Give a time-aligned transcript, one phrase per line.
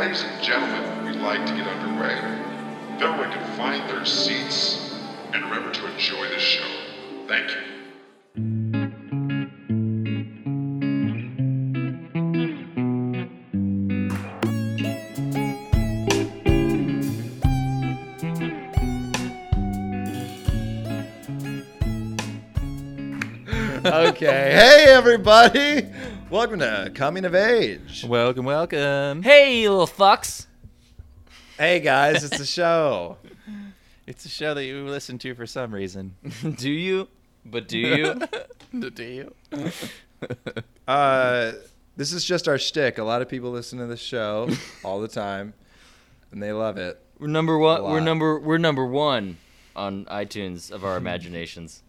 [0.00, 2.14] Ladies and gentlemen, we'd like to get underway.
[2.96, 4.98] If everyone can find their seats
[5.34, 6.64] and remember to enjoy the show.
[7.28, 7.58] Thank you.
[23.84, 24.54] okay.
[24.60, 25.89] Hey, everybody.
[26.30, 28.04] Welcome to Coming of Age.
[28.06, 29.24] Welcome, welcome.
[29.24, 30.46] Hey, you little fucks.
[31.58, 33.18] Hey, guys, it's a show.
[34.06, 36.16] It's a show that you listen to for some reason.
[36.56, 37.06] do you?
[37.46, 38.20] But do you?
[38.90, 39.32] Do you?
[40.88, 41.52] Uh,
[41.96, 42.98] this is just our shtick.
[42.98, 44.48] A lot of people listen to this show
[44.82, 45.54] all the time,
[46.32, 47.00] and they love it.
[47.20, 47.84] we're number one.
[47.84, 48.40] We're number.
[48.40, 49.36] We're number one
[49.76, 51.84] on iTunes of our imaginations.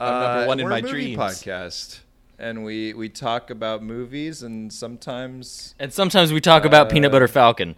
[0.00, 1.18] Number one in we're my a movie dreams.
[1.18, 2.00] podcast,
[2.38, 7.12] and we we talk about movies, and sometimes And sometimes we talk about Peanut Uh,
[7.12, 7.76] Butter Falcon.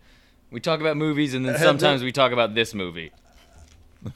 [0.50, 3.12] We talk about movies, and then sometimes we talk about this movie.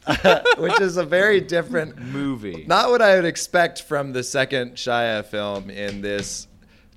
[0.59, 2.65] which is a very different Movie.
[2.67, 6.49] Not what I would expect from the second Shia film in this,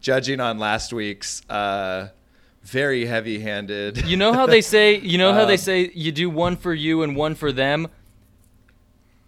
[0.02, 2.08] judging on last week's uh,
[2.64, 4.08] very heavy-handed.
[4.08, 4.98] You know how they say.
[5.00, 7.90] You know how they Um, say you do one for you and one for them.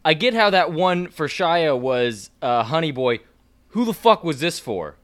[0.03, 3.19] I get how that one for Shia was uh, Honey Boy.
[3.69, 4.95] Who the fuck was this for?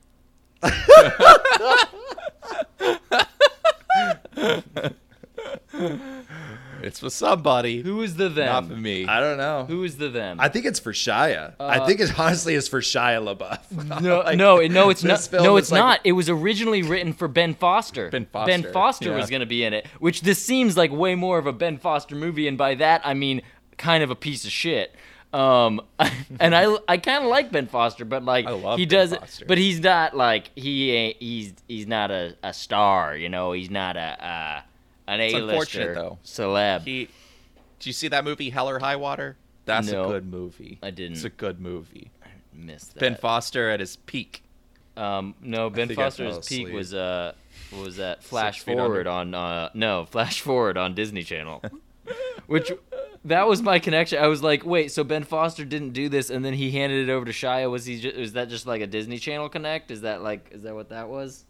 [6.84, 7.82] It's for somebody.
[7.82, 8.46] Who is the them?
[8.46, 9.08] Not for me.
[9.08, 9.66] I don't know.
[9.68, 10.40] Who is the them?
[10.40, 11.54] I think it's for Shia.
[11.60, 14.02] I Uh, think it honestly is for Shia LaBeouf.
[14.02, 15.28] No, Like, no, no, it's not.
[15.34, 16.00] No, is it's like- not.
[16.04, 18.10] It was originally written for Ben Foster.
[18.10, 19.16] Ben Ben Foster, Foster yeah.
[19.18, 21.78] was going to be in it, which this seems like way more of a Ben
[21.78, 23.42] Foster movie, and by that I mean
[23.78, 24.94] kind of a piece of shit.
[25.34, 25.82] Um,
[26.40, 29.46] and I, I kind of like Ben Foster, but like he Ben does Foster.
[29.46, 31.18] but he's not like he ain't.
[31.18, 33.52] He's he's not a, a star, you know.
[33.52, 34.62] He's not a uh,
[35.08, 36.18] an A-lister though.
[36.24, 36.84] celeb.
[36.84, 37.10] He,
[37.80, 39.38] did you see that movie Hell or High Water?
[39.66, 40.06] That's No.
[40.06, 40.80] a good movie.
[40.82, 41.14] I didn't.
[41.18, 42.10] It's a good movie.
[42.24, 43.00] I missed that.
[43.02, 44.44] Ben Foster at his peak.
[44.96, 47.34] Um, no, Ben Foster's peak was uh,
[47.72, 48.24] what was that?
[48.24, 51.62] Flash Forward on uh, no, Flash Forward on Disney Channel,
[52.48, 52.72] which
[53.28, 54.24] that was my connection.
[54.24, 57.12] I was like, wait, so Ben Foster didn't do this, and then he handed it
[57.12, 57.70] over to Shia.
[57.70, 58.00] Was he?
[58.00, 59.92] Just, was that just like a Disney Channel connect?
[59.92, 61.46] Is that like, is that what that was?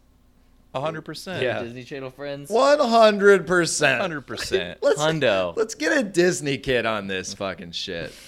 [0.76, 1.42] Hundred percent.
[1.42, 1.64] Yeah.
[1.64, 2.50] Disney Channel friends.
[2.52, 4.00] One hundred percent.
[4.00, 4.80] Hundred percent.
[4.84, 5.56] Let's Hundo.
[5.58, 8.14] let's get a Disney kid on this fucking shit.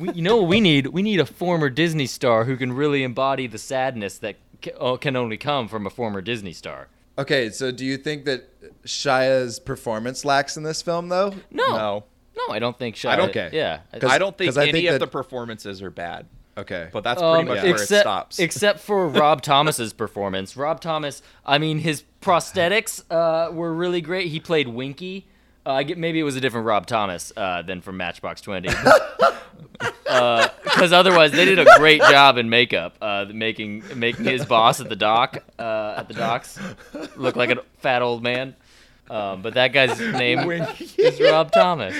[0.00, 0.88] We, you know what we need?
[0.88, 4.34] We need a former Disney star who can really embody the sadness that
[4.76, 6.88] oh, can only come from a former Disney star.
[7.16, 8.48] Okay, so do you think that
[8.84, 11.34] Shia's performance lacks in this film, though?
[11.52, 12.04] No, no,
[12.36, 13.10] No, I don't think Shia.
[13.10, 13.50] I don't- Okay.
[13.52, 16.26] Yeah, Cause- I don't think any think of that- the performances are bad,
[16.58, 17.62] Okay, but that's pretty Um, much yeah.
[17.64, 18.38] where except, it stops.
[18.38, 20.56] Except for Rob Thomas's performance.
[20.56, 24.28] Rob Thomas, I mean, his prosthetics uh, were really great.
[24.28, 25.26] He played Winky.
[25.66, 28.70] Uh, I get maybe it was a different Rob Thomas uh, than from Matchbox Twenty.
[30.04, 34.88] Because otherwise, they did a great job in makeup, uh, making making his boss at
[34.88, 36.58] the dock uh, at the docks
[37.16, 38.56] look like a fat old man.
[39.10, 41.96] Um, but that guy's name is Rob Thomas.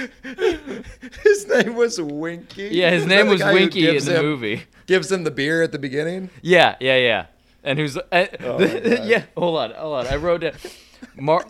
[1.25, 2.69] his name was Winky.
[2.71, 4.62] Yeah, his name was Winky in the him- movie.
[4.87, 6.31] Gives him the beer at the beginning.
[6.41, 7.26] Yeah, yeah, yeah.
[7.65, 8.03] And who's uh,
[8.41, 8.60] God.
[9.04, 9.25] yeah?
[9.37, 10.06] Hold on, hold on.
[10.06, 10.53] I wrote down.
[11.16, 11.48] Mark.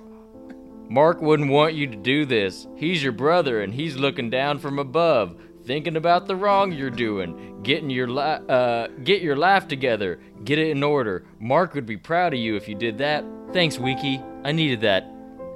[0.88, 2.66] Mark wouldn't want you to do this.
[2.77, 7.60] He's your brother, and he's looking down from above, thinking about the wrong you're doing.
[7.62, 10.19] Getting your li- uh, get your life together.
[10.42, 11.25] Get it in order.
[11.38, 13.25] Mark would be proud of you if you did that.
[13.53, 14.21] Thanks, Winky.
[14.42, 15.06] I needed that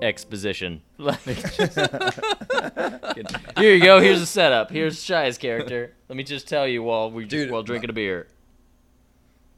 [0.03, 0.83] exposition.
[0.99, 1.17] Here
[3.75, 4.01] you go.
[4.01, 4.71] Here's a setup.
[4.71, 5.95] Here's Shia's character.
[6.09, 8.27] Let me just tell you while we Dude, while drinking a beer.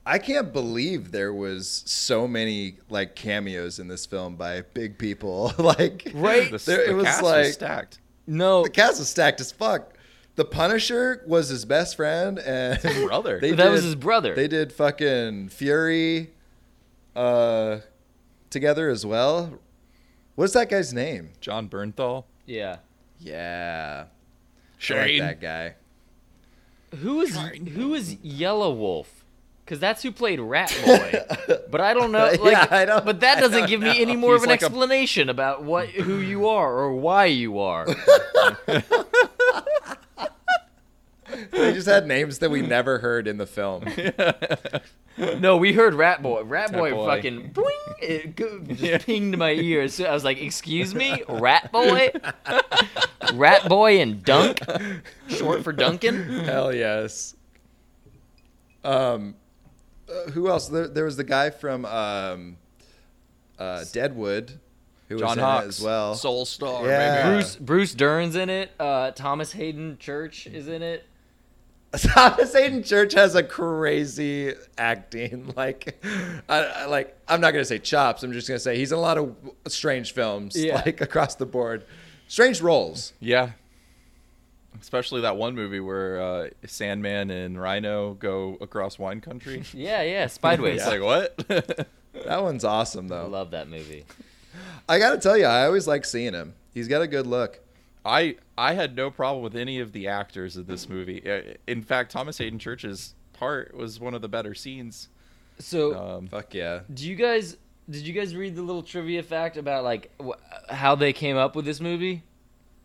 [0.05, 5.52] I can't believe there was so many like cameos in this film by big people.
[5.58, 6.50] like Right.
[6.50, 7.99] the, there- it was cast like- was stacked.
[8.28, 9.93] No, the cast was stacked as fuck.
[10.34, 13.38] The Punisher was his best friend, and brother.
[13.40, 14.34] They that was his brother.
[14.34, 16.31] They did fucking Fury,
[17.14, 17.78] uh,
[18.50, 19.58] together as well.
[20.36, 21.30] What's that guy's name?
[21.40, 22.24] Jon Bernthal.
[22.46, 22.76] yeah.
[23.18, 24.04] Yeah,
[24.90, 25.74] I like that guy.
[26.98, 29.06] Who is who is Yelawolf?
[29.64, 31.24] Because that's who played Rat Boy.
[31.70, 32.26] But I don't know.
[32.38, 34.50] Like, Yeah, I don't- but that doesn't don't give me any more He's of an
[34.50, 37.86] like a- explanation about what who you are or why you are.
[41.56, 43.85] They just had names that we never heard in the film.
[45.41, 46.43] no, we heard Rat Boy.
[46.43, 47.06] Rat Boy, Boy.
[47.06, 49.94] fucking boing, it go- just pinged my ears.
[49.94, 52.11] So I was like, "Excuse me, Rat Boy,
[53.35, 54.61] Rat Boy and Dunk,
[55.29, 57.35] short for Duncan." Hell yes.
[58.85, 59.35] Um,
[60.08, 60.69] uh, who else?
[60.69, 62.56] There, there was the guy from um,
[63.58, 64.53] uh, Deadwood,
[65.08, 66.14] who was John in Hawkes as well.
[66.14, 66.87] Soul Star.
[66.87, 67.31] Yeah.
[67.31, 68.70] Bruce Bruce Dern's in it.
[68.79, 71.05] Uh, Thomas Haden Church is in it.
[71.92, 75.52] Thomas Haden Church has a crazy acting.
[75.56, 76.02] Like,
[76.48, 78.22] I, I- like I'm not gonna say chops.
[78.22, 79.34] I'm just gonna say he's in a lot of
[79.68, 80.82] strange films, Yeah.
[80.84, 81.84] like across the board,
[82.28, 83.12] strange roles.
[83.20, 83.52] Yeah.
[84.80, 89.62] Especially that one movie where uh, Sandman and Rhino go across wine country.
[89.72, 90.76] Yeah, yeah, Spideways.
[90.76, 91.86] It's like what?
[92.24, 93.20] That one's awesome though.
[93.20, 93.28] I though.
[93.28, 94.04] love that movie.
[94.88, 96.54] I gotta tell you, I always like seeing him.
[96.72, 97.60] He's got a good look.
[98.06, 101.29] I I had no problem with any of the actors of this movie.
[101.29, 105.08] Uh, In fact, Thomas Haden Church's part was one of the better scenes.
[105.58, 106.81] So, Um, Fuck yeah.
[106.93, 107.56] do you guys
[107.88, 110.38] did you guys read the little trivia fact about like wh-
[110.75, 112.23] how they came up with this movie?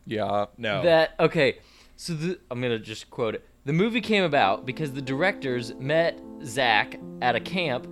[0.05, 0.45] yeah.
[0.57, 0.81] No.
[0.83, 1.57] That okay.
[1.97, 3.45] So the, I'm gonna just quote it.
[3.65, 7.85] The movie came about because the directors met Zach at a camp,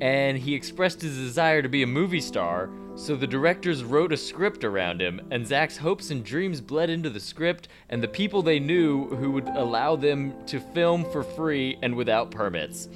[0.00, 2.70] and he expressed his desire to be a movie star.
[2.96, 7.10] So the directors wrote a script around him, and Zach's hopes and dreams bled into
[7.10, 11.76] the script, and the people they knew who would allow them to film for free
[11.82, 12.88] and without permits.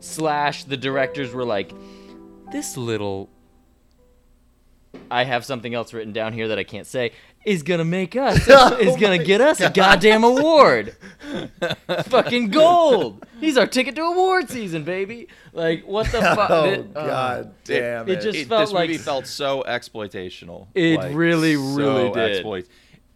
[0.00, 1.72] Slash, the directors were like,
[2.50, 3.30] this little
[5.10, 7.12] I have something else written down here that I can't say.
[7.46, 8.46] Is gonna make us.
[8.80, 10.96] is gonna get us a goddamn award.
[12.06, 13.24] Fucking gold.
[13.40, 15.28] He's our ticket to award season, baby.
[15.52, 16.50] Like what the fuck?
[16.50, 18.20] Oh god damn it it!
[18.22, 20.66] just- It- felt this movie felt so exploitational.
[20.74, 22.30] It Like, really, so really did.
[22.32, 22.66] exploit-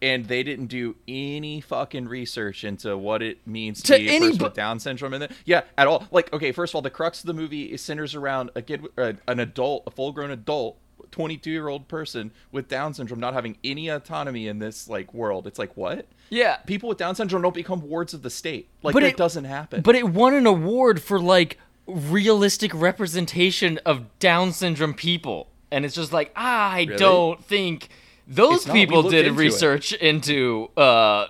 [0.01, 4.11] And they didn't do any fucking research into what it means To to, be a
[4.13, 5.13] any person bu- with Down syndrome.
[5.13, 6.07] And yeah, at all.
[6.09, 9.13] Like, okay, first of all, the crux of the movie centers around a kid, uh,
[9.27, 10.77] an adult, a full-grown adult,
[11.11, 15.47] 22-year-old person with Down syndrome not having any autonomy in this like world.
[15.47, 16.07] It's like what?
[16.29, 16.57] Yeah.
[16.65, 18.69] People with Down syndrome don't become wards of the state.
[18.83, 19.81] Like But that it- doesn't happen.
[19.81, 25.49] But it won an award for like realistic representation of Down syndrome people.
[25.71, 27.89] And it's just like, I don't think
[28.27, 29.43] those It's people did into it.
[29.43, 31.27] research into uh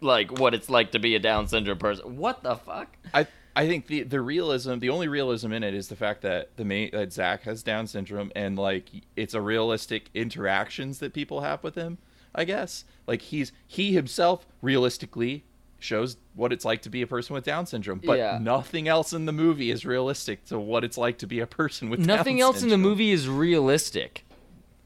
[0.00, 2.16] like what it's like to be a Down syndrome person.
[2.16, 2.88] What the fuck?
[3.14, 6.56] I I think the the realism, the only realism in it is the fact that
[6.56, 11.40] the main that Zach has Down syndrome and like it's a realistic interactions that people
[11.42, 11.98] have with him.
[12.34, 15.44] I guess like he's he himself realistically
[15.78, 18.38] shows what it's like to be a person with Down syndrome, but Yeah.
[18.40, 21.90] nothing else in the movie is realistic to what it's like to be a person
[21.90, 24.24] with Nothing Down else in the movie is realistic.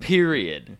[0.00, 0.78] Period.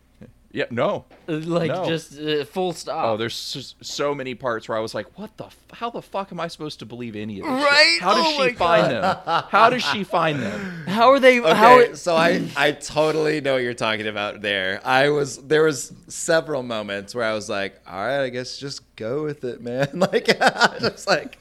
[0.56, 1.04] Yeah, no.
[1.28, 1.84] Uh, Like No.
[1.86, 3.04] just uh, full stop.
[3.04, 5.44] Oh, there's so, so many parts where I was like, "What the?
[5.44, 7.70] F- how the fuck am I supposed to believe any of this?" shit?
[7.70, 7.98] Right?
[8.00, 9.16] How does Oh she find them?
[9.50, 10.84] How does she find them?
[10.88, 11.40] how are they?
[11.40, 11.92] Okay, How?
[11.92, 14.80] so I I totally know what you're talking about there.
[14.82, 18.80] I was there was several moments where I was like, all right, I guess just
[18.96, 19.88] go with it, man.
[20.06, 20.24] Like
[20.80, 21.36] just like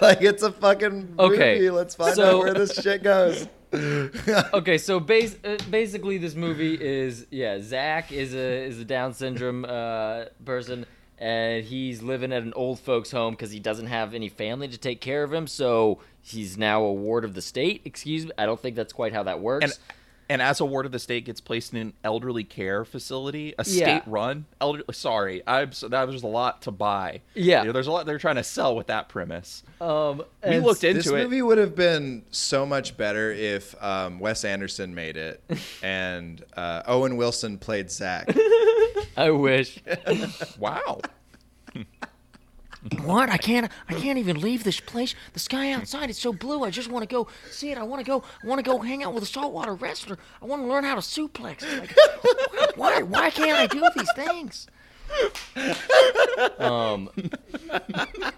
[0.00, 1.34] like it's a fucking movie.
[1.34, 3.48] Okay, Let's find so- out where this shit goes.
[4.54, 7.58] Okay, so base, uh, basically, this movie is yeah.
[7.60, 10.86] Zach is a is a Down syndrome uh, person,
[11.18, 14.78] and he's living at an old folks' home because he doesn't have any family to
[14.78, 15.46] take care of him.
[15.46, 17.82] So he's now a ward of the state.
[17.84, 19.64] Excuse me, I don't think that's quite how that works.
[19.64, 19.72] and
[20.28, 23.64] and as a ward of the state gets placed in an elderly care facility, a
[23.66, 23.98] Yeah.
[24.00, 24.82] state-run elder.
[24.92, 27.20] Sorry, I'm so, that was a lot to buy.
[27.34, 27.60] Yeah.
[27.60, 29.62] You know, there's a lot they're trying to sell with that premise.
[29.80, 30.24] um, We
[30.56, 31.24] and looked this into it.
[31.24, 35.42] movie would have been so much better if um, Wes Anderson made it
[35.82, 38.34] and uh, Owen Wilson played Zach.
[39.16, 39.78] I wish.
[40.58, 41.00] Wow.
[43.02, 43.30] What?
[43.30, 43.70] I can't.
[43.88, 45.14] I can't even leave this place.
[45.32, 46.64] The sky outside is so blue.
[46.64, 47.78] I just want to go see it.
[47.78, 48.22] I want to go.
[48.42, 50.18] I want to go hang out with a saltwater wrestler.
[50.42, 51.62] I want to learn how to suplex.
[51.80, 53.02] Like, why?
[53.02, 54.66] Why can't I do these things?
[56.58, 57.10] Um,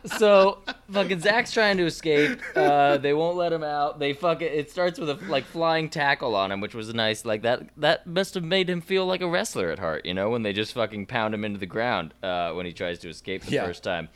[0.05, 0.59] so
[0.93, 2.41] fucking Zach's trying to escape.
[2.55, 3.99] Uh, they won't let him out.
[3.99, 4.47] They fucking.
[4.49, 7.25] It starts with a like flying tackle on him, which was nice.
[7.25, 7.63] Like that.
[7.77, 10.07] That must have made him feel like a wrestler at heart.
[10.07, 12.99] You know, when they just fucking pound him into the ground uh, when he tries
[13.01, 13.65] to escape the Yeah.
[13.65, 14.09] first time.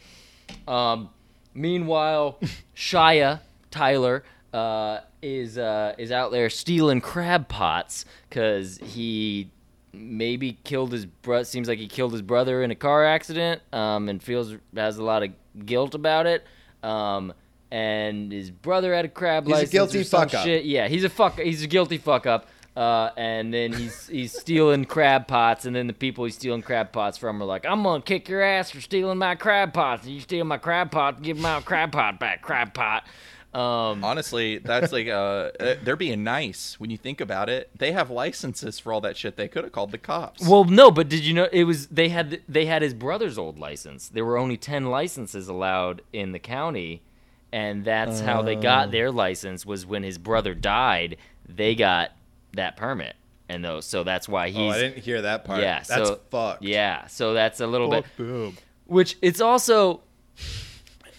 [0.68, 1.10] Um,
[1.54, 2.38] meanwhile,
[2.76, 3.40] Shia
[3.70, 9.50] Tyler uh, is uh, is out there stealing crab pots because he
[9.92, 11.42] maybe killed his bro.
[11.42, 15.02] Seems like he killed his brother in a car accident, um, and feels has a
[15.04, 15.30] lot of
[15.66, 16.44] guilt about it.
[16.82, 17.32] Um,
[17.72, 19.70] and his brother had a crab He's a license.
[19.72, 20.44] guilty or some fuck up.
[20.44, 20.64] Shit.
[20.64, 21.38] Yeah, he's a fuck.
[21.38, 22.48] He's a guilty fuck up.
[22.76, 26.92] Uh, and then he's he's stealing crab pots, and then the people he's stealing crab
[26.92, 30.06] pots from are like, "I'm gonna kick your ass for stealing my crab pots.
[30.06, 33.04] You steal my crab pot, give my crab pot back, crab pot."
[33.52, 37.68] Um, Honestly, that's like uh, uh, they're being nice when you think about it.
[37.76, 39.34] They have licenses for all that shit.
[39.34, 40.46] They could have called the cops.
[40.46, 43.58] Well, no, but did you know it was they had they had his brother's old
[43.58, 44.08] license.
[44.08, 47.02] There were only ten licenses allowed in the county,
[47.50, 49.66] and that's how they got their license.
[49.66, 51.16] Was when his brother died,
[51.48, 52.12] they got
[52.54, 53.16] that permit,
[53.48, 53.84] and those.
[53.86, 55.60] So that's why he Oh, I didn't hear that part.
[55.60, 55.82] yeah.
[55.86, 56.62] that's so fucked.
[56.62, 57.06] yeah.
[57.06, 58.04] So that's a little bit.
[58.16, 58.56] boom.
[58.86, 60.02] Which it's also.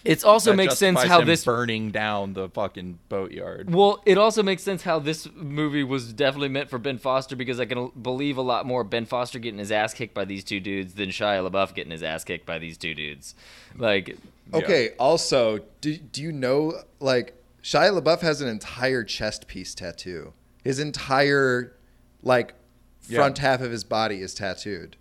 [0.04, 3.72] It's also That makes sense how this burning down the fucking boatyard.
[3.72, 7.60] Well, it also makes sense how this movie was definitely meant for Ben Foster because
[7.60, 10.58] I can believe a lot more Ben Foster getting his ass kicked by these two
[10.58, 13.36] dudes than Shia LaBeouf getting his ass kicked by these two dudes.
[13.78, 14.16] Like,
[14.52, 14.90] Okay.
[14.98, 20.32] Also, do do you know like Shia LaBeouf has an entire chest piece tattoo.
[20.62, 21.76] His entire
[22.22, 22.54] like
[23.00, 24.96] front half of his body is tattooed.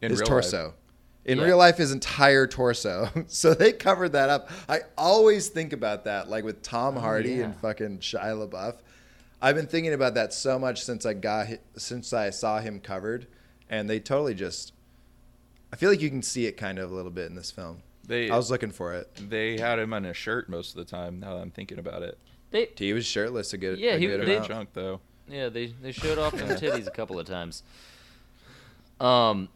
[0.00, 0.64] In his real torso.
[0.64, 0.74] life.
[1.24, 1.44] In Yeah.
[1.44, 3.08] real life, his entire torso.
[3.28, 4.50] so they covered that up.
[4.68, 7.60] I always think about that, like with Tom oh, Hardy and yeah.
[7.60, 8.76] fucking Shia LaBeouf.
[9.40, 13.26] I've been thinking about that so much since I got since I saw him covered,
[13.68, 14.72] and they totally just.
[15.72, 17.82] I feel like you can see it kind of a little bit in this film.
[18.06, 19.10] They I was looking for it.
[19.30, 21.20] they had him on a shirt most of the time.
[21.20, 22.18] Now that I'm thinking about it,
[22.52, 24.48] they, He was shirtless a good, Yeah, a he- good they- amount.
[24.48, 25.00] chunk though.
[25.28, 27.62] yeah, they they showed off them titties a couple of times.
[29.00, 29.48] Um,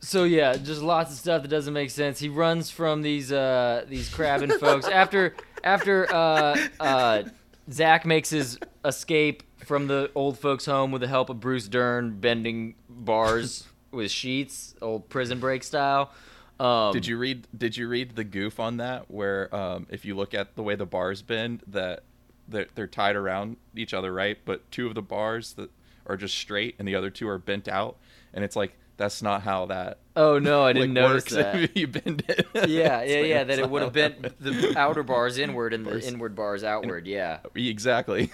[0.00, 2.18] so yeah, just lots of stuff that doesn't make sense.
[2.18, 7.22] He runs from these uh these crabbing folks after after uh uh
[7.70, 12.18] Zach makes his escape from the old folks' home with the help of Bruce Dern
[12.18, 16.10] bending bars with sheets, old prison break style.
[16.58, 17.46] Um, Did you read?
[17.56, 19.10] Did you read the goof on that?
[19.10, 22.02] Where um, if you look at the way the bars bend, that
[22.50, 24.36] they're, they're tied around each other, right?
[24.44, 25.70] But two of the bars that
[26.06, 27.96] are just straight, and the other two are bent out,
[28.34, 31.74] and it's like that's not how that Oh no, I didn't like, notice that.
[31.76, 32.46] you bend it.
[32.68, 33.44] yeah, yeah, like, yeah.
[33.44, 37.06] That it would have bent the outer bars inward and the Bars- inward bars outward.
[37.06, 37.38] Yeah.
[37.54, 38.30] exactly.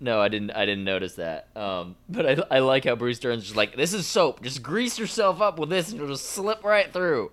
[0.00, 0.50] No, I didn't.
[0.50, 1.48] I didn't notice that.
[1.56, 4.42] Um, but I, I like how Bruce Dern's just like, "This is soap.
[4.42, 7.30] Just grease yourself up with this, and it'll just slip right through."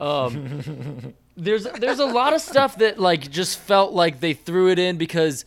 [0.00, 1.12] Um,
[1.44, 4.96] there's there's a lot of stuff that like just felt like they threw it in
[4.96, 5.44] because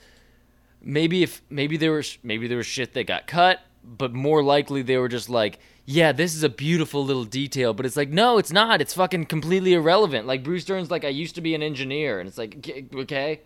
[0.81, 4.81] maybe if maybe there was maybe there was shit that got cut, but more likely
[4.81, 8.37] they were just like, "Yeah, this is a beautiful little detail," but it's like, no,
[8.37, 8.81] it's not.
[8.81, 10.27] It's fucking completely irrelevant.
[10.27, 12.57] Like Bruce Dern's like, "I used to be an engineer," and it's like,
[12.95, 13.41] okay,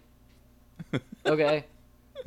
[1.26, 1.66] okay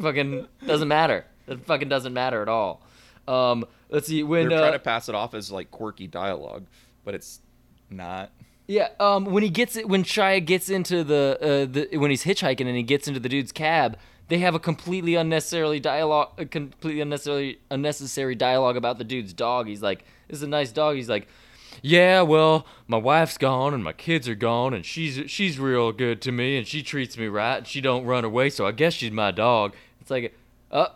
[0.01, 1.25] fucking doesn't matter.
[1.47, 2.83] It fucking doesn't matter at all.
[3.27, 6.67] Um, let's see when They're uh, trying to pass it off as like quirky dialogue,
[7.05, 7.41] but it's
[7.91, 8.31] not.
[8.73, 12.25] Yeah um when he gets it when Shia gets into the uh the when he's
[12.25, 13.99] hitchhiking and he gets into the dude's cab.
[14.29, 19.67] They have a completely unnecessarily dialogue, a completely unnecessarily unnecessary dialogue about the dude's dog.
[19.67, 21.29] He's like, "This is a nice dog." He's like,
[21.83, 26.23] "Yeah, well, my wife's gone and my kids are gone, and she's she's real good
[26.23, 28.95] to me, and she treats me right, and she don't run away, so I guess
[28.95, 30.35] she's my dog." It's like,
[30.71, 30.87] uh,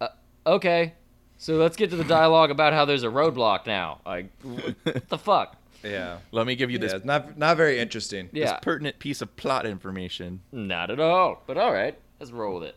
[0.00, 0.08] uh
[0.46, 0.94] okay,
[1.38, 4.00] so let's get to the dialogue about how there's a roadblock now.
[4.04, 5.56] Like, what the fuck?
[5.82, 6.18] Yeah.
[6.32, 8.28] Let me give you this, Yeah, not not very interesting.
[8.32, 10.40] this Yeah, pertinent piece of plot information.
[10.52, 11.42] not at all.
[11.46, 12.76] But all right, let's roll with it.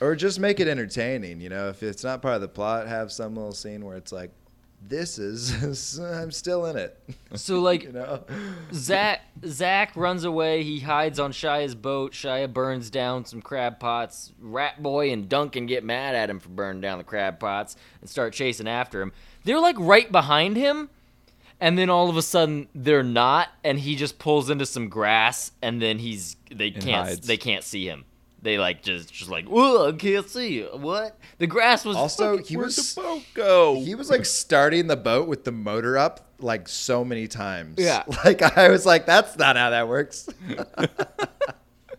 [0.00, 1.68] Or just make it entertaining, you know.
[1.68, 4.32] If it's not part of the plot, have some little scene where it's like,
[4.86, 6.98] "This is I'm still in it,"
[7.36, 8.24] So like, you know.
[8.72, 10.64] Zach Zach runs away.
[10.64, 12.12] He hides on Shia's boat.
[12.12, 14.32] Shia burns down some crab pots.
[14.40, 18.10] Rat Boy and Duncan get mad at him for burning down the crab pots and
[18.10, 19.12] start chasing after him.
[19.44, 20.90] They're like right behind him,
[21.64, 25.50] and then all of a sudden they're not, and he just pulls into some grass,
[25.62, 27.26] and then he's they And can't hides.
[27.26, 28.04] they can't see him.
[28.42, 30.68] They like just just like oh I can't see you.
[30.74, 31.18] What?
[31.38, 33.80] The grass was Also, he was the boat go?
[33.80, 37.76] he was like starting the boat with the motor up like so many times.
[37.78, 38.02] Yeah.
[38.26, 40.28] Like I was like, that's not how that works.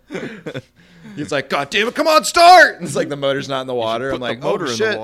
[1.16, 2.76] He's like, God damn it, come on, start!
[2.76, 4.12] And it's like the motor's not in the water.
[4.12, 4.92] Put I'm like, the motor oh, in shit.
[4.92, 5.00] the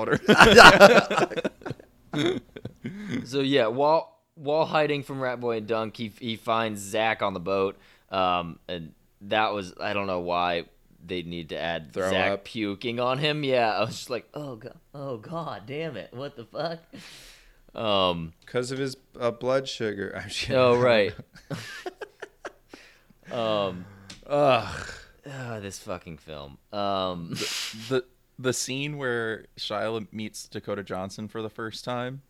[2.12, 3.24] water.
[3.24, 7.40] So yeah, while while hiding from Ratboy and Dunk, he he finds Zach on the
[7.40, 7.78] boat.
[8.10, 10.64] Um, and that was I don't know why
[11.04, 12.44] they need to add Throw Zach up.
[12.44, 13.44] puking on him.
[13.44, 16.80] Yeah, I was just like, oh god, oh god, damn it, what the fuck?
[17.74, 18.34] Um.
[18.44, 20.12] Because of his uh, blood sugar.
[20.24, 20.54] I'm.
[20.54, 21.14] Oh right.
[23.32, 23.86] um.
[24.26, 24.90] Ugh.
[25.26, 26.58] ah, this fucking film.
[26.72, 27.30] Um.
[27.88, 28.04] the
[28.38, 32.22] the scene where Shia meets Dakota Johnson for the first time.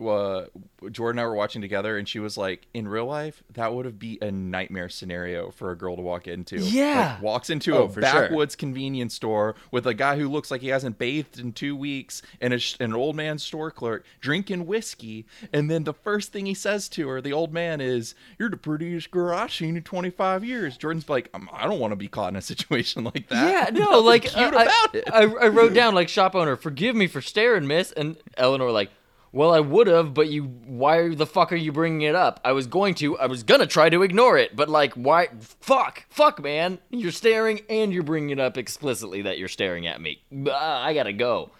[0.00, 0.46] Uh,
[0.90, 3.86] Jordan and I were watching together, and she was like, "In real life, that would
[3.86, 7.12] have be a nightmare scenario for a girl to walk into." Yeah.
[7.14, 8.02] Like, walks into Oh, a for sure.
[8.02, 12.22] backwoods convenience store with a guy who looks like he hasn't bathed in two weeks,
[12.40, 16.46] and a, sh- an old man store clerk drinking whiskey, and then the first thing
[16.46, 19.82] he says to her, the old man, is, "You're the prettiest girl I've seen in
[19.84, 23.28] 25 years." Jordan's like, "Um, "I don't want to be caught in a situation like
[23.28, 25.04] that." Yeah, no, like cute I, about it.
[25.10, 28.90] I, I wrote down like shop owner, forgive me for staring, miss, and Eleanor like,
[29.34, 30.44] Well, I would have, but you.
[30.44, 32.38] Why the fuck are you bringing it up?
[32.44, 33.18] I was going to.
[33.18, 35.28] I was gonna try to ignore it, but like, why?
[35.40, 36.78] Fuck, fuck, man.
[36.90, 40.22] You're staring, and you're bringing it up explicitly that you're staring at me.
[40.48, 41.50] Ah, I gotta go.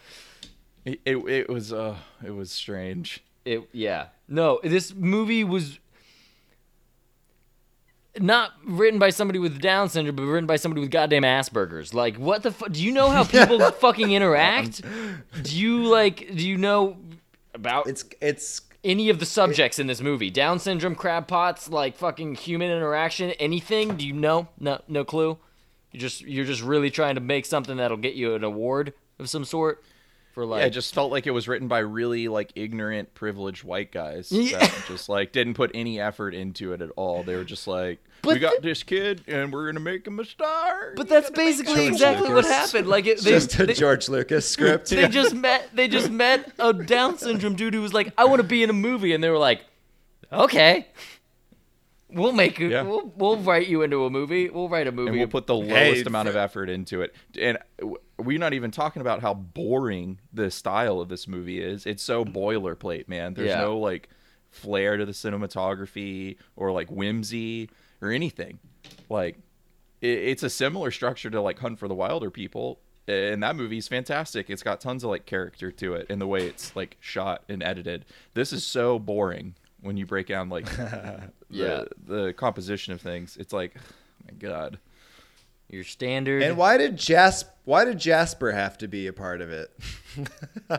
[0.84, 3.24] It, it, it was uh it was strange.
[3.44, 3.68] It.
[3.72, 4.06] Yeah.
[4.28, 5.80] No, this movie was
[8.20, 11.92] not written by somebody with Down syndrome, but written by somebody with goddamn Asperger's.
[11.92, 12.70] Like, what the fuck?
[12.70, 14.82] Do you know how people fucking interact?
[15.42, 16.36] Do you like?
[16.36, 16.98] Do you know
[17.54, 20.30] about It's it's any of the subjects in this movie?
[20.30, 23.96] Down syndrome, crab pots, like fucking human interaction, anything?
[23.96, 24.48] Do you know?
[24.60, 25.38] No, no clue.
[25.90, 29.30] You just you're just really trying to make something that'll get you an award of
[29.30, 29.82] some sort
[30.34, 30.60] for like.
[30.60, 34.30] Yeah, it just felt like it was written by really like ignorant, privileged white guys
[34.30, 34.58] Yeah.
[34.58, 37.22] that just like didn't put any effort into it at all.
[37.22, 40.24] They were just like, But "We got this kid, and we're gonna make him a
[40.24, 42.88] star." but that's basically George exactly what happened.
[42.88, 44.90] Like it, they, just a they- George Lucas script.
[44.90, 48.38] they just met they just met a Down syndrome dude who was like, I want
[48.42, 49.62] to be in a movie, and they were like,
[50.32, 50.88] Okay,
[52.14, 52.70] we'll make it.
[52.70, 52.82] Yeah.
[52.82, 54.48] We'll, we'll write you into a movie.
[54.50, 55.10] We'll write a movie.
[55.10, 57.14] and we'll put the lowest Hey, amount of effort into it.
[57.40, 57.58] And
[58.18, 61.86] we're not even talking about how boring the style of this movie is.
[61.86, 63.34] It's so boilerplate, man.
[63.34, 63.60] There's Yeah.
[63.62, 64.08] no like
[64.50, 68.58] flair to the cinematography or like whimsy or anything.
[69.08, 69.36] Like
[70.00, 72.78] it, it's a similar structure to like Hunt for the Wilderpeople.
[73.06, 74.48] And that movie's fantastic.
[74.48, 77.62] It's got tons of like character to it in the way it's like shot and
[77.62, 78.06] edited.
[78.32, 80.66] This is so boring when you break down like
[81.50, 81.84] Yeah.
[82.06, 83.36] the, the composition of things.
[83.36, 83.80] It's like, oh
[84.26, 84.78] my god.
[85.68, 86.42] your standard.
[86.42, 89.70] And why did Jas why did Jasper have to be a part of it?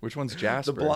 [0.00, 0.72] Which one's The Jasper?
[0.72, 0.92] bl-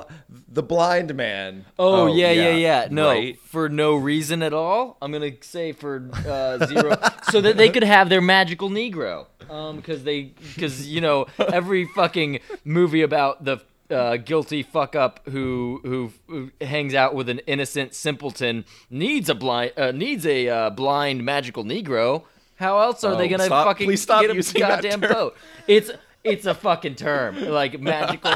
[0.48, 1.64] the blind man.
[1.76, 2.54] Oh, Oh, yeah, yeah, yeah,
[2.84, 2.88] yeah.
[2.88, 3.36] No, right.
[3.40, 4.96] for no reason at all.
[5.02, 6.96] I'm gonna say for uh, zero,
[7.30, 9.26] so that they could have their magical Negro.
[9.50, 13.58] Um, because they, because you know, every fucking movie about the
[13.92, 19.34] uh, guilty fuck up who, who who hangs out with an innocent simpleton needs a
[19.34, 22.24] blind uh, needs a uh, blind magical Negro.
[22.56, 25.36] How else are they Oh, gonna stop- fucking stop get a goddamn boat?
[25.68, 25.90] It's
[26.24, 28.34] it's a fucking term like magical.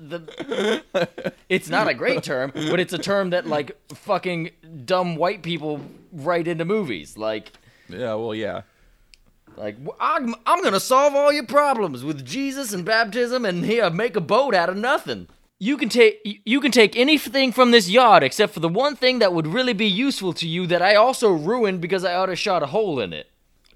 [0.00, 0.82] The,
[1.48, 4.50] it's not a great term, but it's a term that like fucking
[4.84, 5.80] dumb white people
[6.12, 7.16] write into movies.
[7.18, 7.52] Like,
[7.88, 8.62] Yeah, well, yeah.
[9.56, 14.16] Like I'm I'm gonna solve all your problems with Jesus and baptism, and here make
[14.16, 15.28] a boat out of nothing.
[15.58, 19.18] You can take you can take anything from this yard except for the one thing
[19.18, 22.62] that would really be useful to you that I also ruined because I oughta shot
[22.62, 23.28] a hole in it.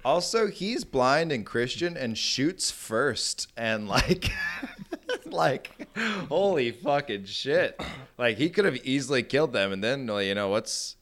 [0.05, 4.31] Also, he's blind and Christian and shoots first and like
[5.25, 5.89] like
[6.29, 7.81] holy fucking shit.
[8.17, 10.95] Like he could have easily killed them and then well, you know what's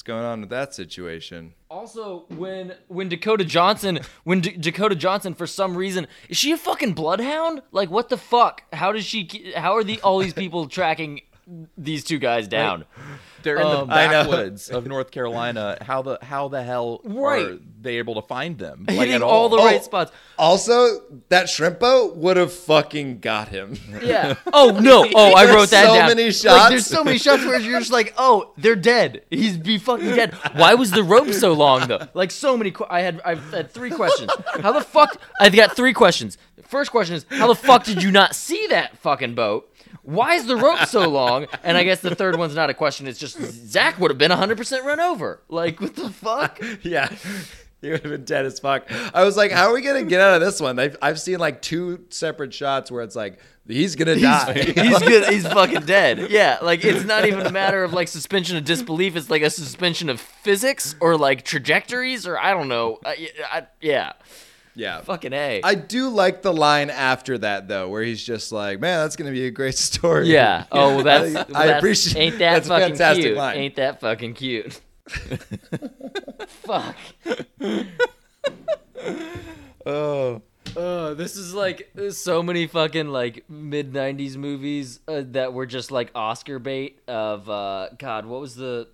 [0.00, 1.52] what's going on with that situation?
[1.68, 6.56] Also, when when Dakota Johnson, when D- Dakota Johnson, for some reason, is she a
[6.56, 7.60] fucking bloodhound?
[7.70, 8.62] Like, what the fuck?
[8.72, 9.52] How does she?
[9.54, 11.20] How are the all these people tracking
[11.76, 12.86] these two guys down?
[13.42, 14.10] They're in Um, the I know.
[14.30, 15.78] backwoods of North Carolina.
[15.80, 17.44] How the how the hell Right.
[17.46, 18.84] are they able to find them?
[18.88, 19.64] Like, Hitting at all the Oh.
[19.66, 20.12] right spots.
[20.38, 23.78] Also, that shrimp boat would have fucking got him.
[24.02, 24.34] Yeah.
[24.52, 25.06] Oh no.
[25.14, 26.08] Oh, I wrote that so down.
[26.08, 26.68] many Like, shots.
[26.70, 29.22] there's so many shots where you're just like, oh, they're dead.
[29.30, 30.34] He's be fucking dead.
[30.54, 32.06] Why was the rope so long though?
[32.14, 32.70] Like so many.
[32.72, 34.30] Qu- I had I've had three questions.
[34.60, 35.16] How the fuck?
[35.40, 36.36] I've got three questions.
[36.66, 39.68] First question is, how the fuck did you not see that fucking boat?
[40.10, 41.46] Why is the rope so long?
[41.62, 43.06] And I guess the third one's not a question.
[43.06, 45.40] It's just Zach would have been 100% run over.
[45.48, 46.60] Like what the fuck?
[46.82, 47.08] yeah.
[47.80, 48.84] He would have been dead as fuck.
[49.14, 50.78] I was like, how are we gonna get out of this one?
[50.78, 54.52] I've, I've seen like two separate shots where it's like he's gonna die.
[54.62, 55.32] He's good.
[55.32, 56.30] He's fucking dead.
[56.30, 59.16] Yeah, like it's not even a matter of like suspension of disbelief.
[59.16, 62.98] It's like a suspension of physics or like trajectories or I don't know.
[63.04, 64.12] Y- I- yeah,
[64.74, 65.00] yeah.
[65.02, 65.60] fucking a.
[65.62, 69.30] I do like the line after that though, where he's just like, "Man, that's gonna
[69.32, 70.64] be a great story." yeah.
[70.72, 71.34] Oh, well, that's.
[71.34, 72.20] I, well, I appreciate.
[72.20, 73.36] Ain't that that's a fucking fantastic cute?
[73.36, 73.56] line.
[73.56, 74.80] Ain't that fucking cute?
[76.48, 76.96] Fuck.
[79.86, 80.42] Oh,
[80.76, 85.90] Uh, this is like so many fucking like mid '90s movies uh, that were just
[85.90, 87.00] like Oscar bait.
[87.08, 88.88] Of uh, God, what was the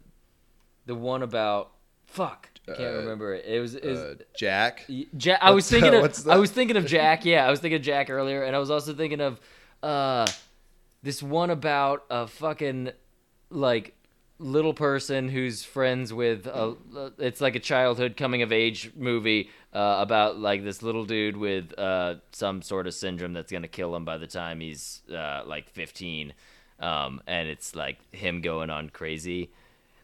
[0.87, 1.73] the one about?
[2.07, 3.44] Fuck, I can't Uh, remember it.
[3.44, 4.87] It was, it was Uh, Jack.
[5.16, 5.38] Jack.
[5.42, 7.24] I was What's thinking the- of the- I was thinking of Jack.
[7.24, 9.40] Yeah, I was thinking of Jack earlier, and I was also thinking of
[9.83, 10.26] uh
[11.02, 12.90] this one about a fucking
[13.50, 13.94] like
[14.38, 16.74] little person who's friends with a
[17.18, 21.72] it's like a childhood coming of age movie uh, about like this little dude with
[21.79, 25.70] uh, some sort of syndrome that's gonna kill him by the time he's uh, like
[25.70, 26.35] 15
[26.81, 29.50] um, and it's like him going on crazy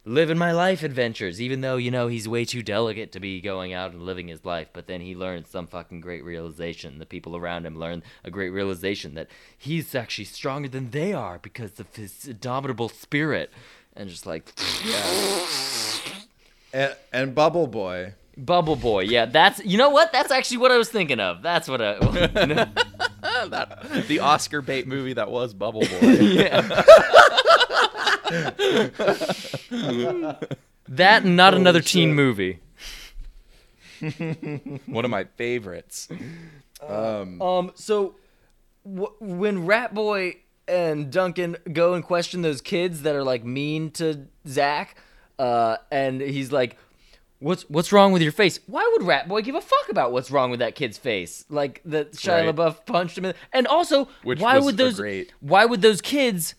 [0.05, 3.73] living my life adventures, even though, you know, he's way too delicate to be going
[3.73, 4.69] out and living his life.
[4.73, 6.99] But then he learns some fucking great realization.
[6.99, 11.39] The people around him learn a great realization that he's actually stronger than they are
[11.39, 13.53] because of his indomitable spirit.
[13.95, 14.53] And just like,
[16.73, 18.15] And, and Bubble Boy.
[18.37, 19.03] Bubble Boy.
[19.03, 20.11] Yeah, that's, you know what?
[20.13, 21.43] That's actually what I was thinking of.
[21.43, 21.99] That's what I.
[23.49, 25.99] that the Oscar bait movie that was Bubble Boy.
[26.01, 26.73] yeah.
[30.89, 32.61] that and not another teen movie.
[34.87, 36.09] One of my favorites.
[36.87, 38.17] Um, um so
[38.85, 43.91] w- when Rat Boy and Duncan go and question those kids that are like mean
[43.93, 44.97] to Zach,
[45.39, 46.77] uh, and he's like,
[47.39, 50.31] "What's what's wrong with your face?" Why would Rat Boy give a fuck about what's
[50.33, 51.45] wrong with that kid's face?
[51.49, 52.55] Like that Shia Right.
[52.57, 56.01] LaBeouf punched him in, and also Which why was would those great- why would those
[56.01, 56.55] kids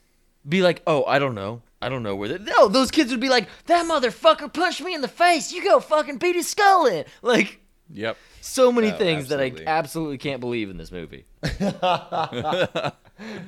[0.47, 2.37] be like, "Oh, I don't know." I don't know where they.
[2.39, 5.51] No, those kids would be like, "That motherfucker punched me in the face.
[5.51, 7.59] You go fucking beat his skull in." Like,
[7.91, 8.17] Yep.
[8.41, 9.39] so many Oh, things that.
[9.39, 11.25] I absolutely can't believe in this movie.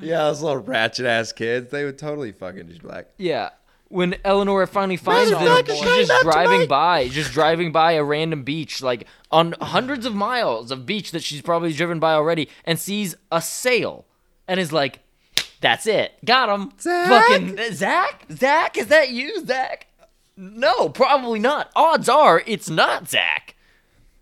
[0.02, 1.71] Yeah, those little ratchet ass kids.
[1.71, 3.50] They would totally fucking just be like, Yeah.
[3.89, 8.82] When Eleanor finally finds them, she's just driving by, just driving by a random beach,
[8.82, 13.15] like on hundreds of miles of beach that she's probably driven by already, and sees
[13.32, 14.06] a sail,
[14.48, 15.00] and is like,
[15.61, 17.07] "That's it, got him." Zach?
[17.09, 19.87] Fucking Zach, Zach, is that you, Zach?
[20.37, 21.71] No, probably not.
[21.75, 23.55] Odds are it's not Zach.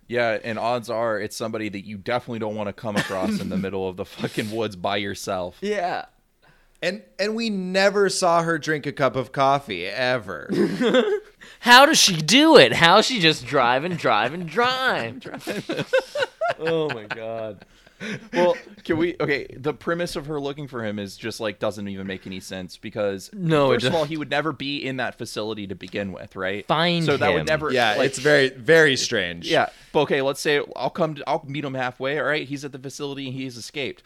[0.08, 3.50] Yeah, and odds are it's somebody that you definitely don't want to come across in
[3.50, 5.58] the middle of the fucking woods by yourself.
[5.62, 6.06] Yeah.
[6.84, 10.50] and and we never saw her drink a cup of coffee ever.
[11.62, 12.74] How does she do it?
[12.74, 15.26] How she just drive and drive and drive?
[16.60, 17.66] oh my god.
[18.34, 19.16] Well, can we?
[19.20, 22.40] Okay, the premise of her looking for him is just like doesn't even make any
[22.40, 26.12] sense because No, first of all, he would never be in that facility to begin
[26.12, 26.66] with, right?
[26.66, 27.36] Find so that him.
[27.36, 27.72] would never.
[27.72, 29.50] yeah, like, it's very very strange.
[29.50, 29.70] Yeah.
[29.92, 32.20] But okay, let's say I'll come to, I'll meet him halfway.
[32.20, 34.04] All right, he's at the facility and he's escaped.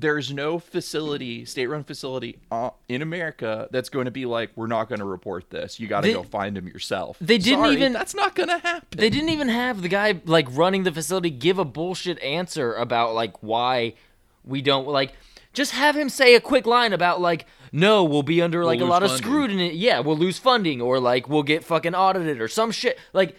[0.00, 4.88] There's no facility, state-run facility uh, in America that's going to be like, we're not
[4.88, 5.78] going to report this.
[5.78, 7.18] You got to go find him yourself.
[7.20, 8.98] they didn't Sorry, even- That's not going to happen.
[8.98, 13.14] They didn't even have the guy like running the facility give a bullshit answer about
[13.14, 13.94] like why
[14.42, 15.12] we don't like
[15.52, 18.84] just have him say a quick line about like no, we'll be under like a
[18.84, 19.72] lose lot of scrutiny.
[19.74, 22.98] Yeah, we'll lose funding or like we'll get fucking audited or some shit.
[23.12, 23.36] Like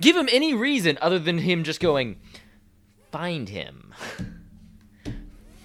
[0.00, 2.20] give him any reason other than him just going
[3.10, 3.92] find him.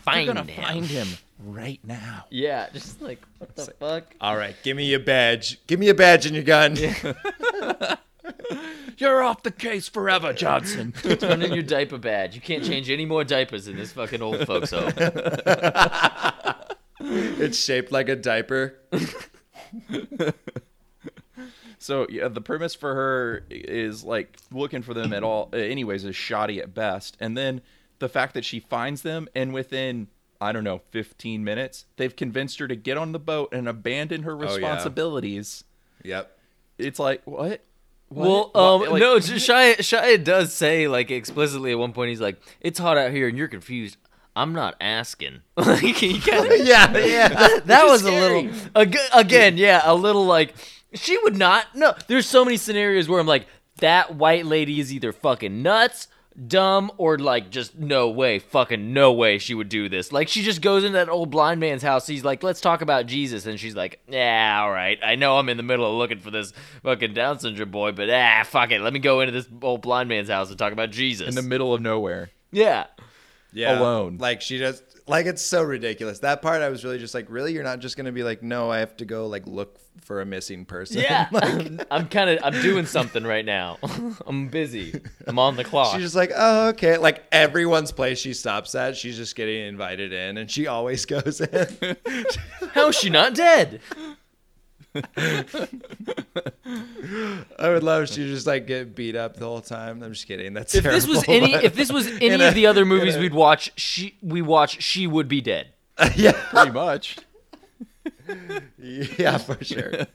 [0.04, 0.64] Find You're gonna him.
[0.64, 1.08] find him
[1.40, 2.26] right now.
[2.30, 4.16] Yeah, just like what the fuck?
[4.20, 5.66] All right, give me your badge.
[5.68, 6.76] Give me a badge and your gun.
[8.98, 10.92] You're off the case forever, Johnson.
[11.20, 12.36] Turn in your diaper badge.
[12.36, 14.92] You can't change any more diapers in this fucking old folks home.
[17.00, 18.80] it's shaped like a diaper.
[21.80, 25.50] So yeah, the premise for her is like looking for them at all.
[25.54, 27.62] Anyways, is shoddy at best, and then
[28.04, 30.08] the fact that she finds them and within
[30.42, 34.24] I don't know 15 minutes they've convinced her to get on the boat and abandon
[34.24, 34.56] her Oh, yeah.
[34.56, 35.64] responsibilities.
[36.04, 36.38] Yep.
[36.78, 37.62] It's like what?
[38.10, 38.28] What?
[38.28, 38.56] Well, What?
[38.88, 42.10] um, Like- no, Shia, Shia does say like explicitly at one point.
[42.10, 43.98] He's like, "It's hot out here, and you're confused."
[44.36, 45.42] I'm not asking.
[45.58, 47.30] like he kind of Yeah, yeah.
[47.66, 50.54] that was a little ag- again, yeah, a little like
[50.94, 51.68] she would not.
[51.76, 53.46] No, there's so many scenarios where I'm like,
[53.78, 56.08] that white lady is either fucking nuts,
[56.48, 60.12] dumb, or like just no way, fucking no way she would do this.
[60.12, 62.08] Like she just goes into that old blind man's house.
[62.08, 64.98] He's like, let's talk about Jesus, and she's like, yeah, all right.
[65.04, 68.10] I know I'm in the middle of looking for this fucking Down syndrome boy, but
[68.10, 68.82] ah, fuck it.
[68.82, 71.28] Let me go into this old blind man's house and talk about Jesus.
[71.28, 72.32] in the middle of nowhere.
[72.52, 72.86] yeah.
[73.54, 73.80] Yeah.
[73.80, 74.18] Alone.
[74.18, 76.20] Like she just like it's so ridiculous.
[76.20, 77.54] That part I was really just like, really?
[77.54, 80.26] You're not just gonna be like, no, I have to go like look for a
[80.26, 81.02] missing person.
[81.02, 83.78] Yeah, like, I'm kind of I'm doing something right now.
[84.28, 85.00] I'm busy.
[85.28, 85.94] I'm on the clock.
[85.94, 86.98] she's just like, oh, okay.
[86.98, 91.42] Like everyone's place she stops at, she's just getting invited in, and she always goes
[91.42, 91.98] in.
[92.74, 93.82] How is she not dead?
[97.58, 100.02] I would love if she just like get beat up the whole time.
[100.04, 100.54] I'm just kidding.
[100.54, 103.16] That's If this was any, if this was any In a- of the other movies
[103.16, 105.68] a- we'd watch, she we watch, she would be dead.
[106.16, 107.18] yeah, Pretty much.
[108.78, 110.08] yeah, for sure.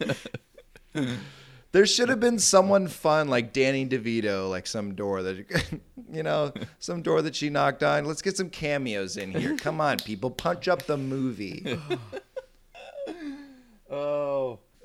[1.72, 5.46] There should have been someone fun like Danny DeVito, like some door that,
[6.10, 8.06] you know, some door that she knocked on.
[8.06, 9.56] Let's get some cameos in here.
[9.56, 11.78] Come on, people, punch up the movie.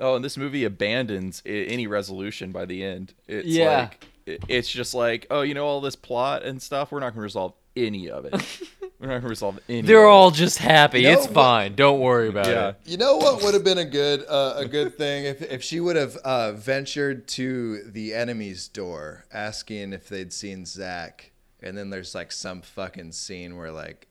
[0.04, 0.16] Oh.
[0.16, 3.14] And this movie abandons any resolution by the end.
[3.28, 3.90] It's Yeah.
[3.92, 4.06] like
[4.48, 7.22] it's just like, oh, you know all this plot and stuff, we're not going to
[7.22, 8.34] resolve any of it.
[9.00, 9.82] We're not gonna resolve any.
[9.82, 10.14] They're of it.
[10.14, 11.02] all just happy.
[11.02, 11.76] You know it's what- fine.
[11.76, 12.70] Don't worry about Yeah.
[12.70, 12.76] it.
[12.86, 15.82] You know what would have been a good uh, a good thing if, if she
[15.82, 21.90] would have uh, ventured to the enemy's door, asking if they'd seen Zach, and then
[21.90, 24.08] there's like some fucking scene where like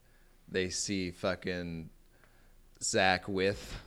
[0.47, 1.89] they see fucking
[2.83, 3.81] Zach with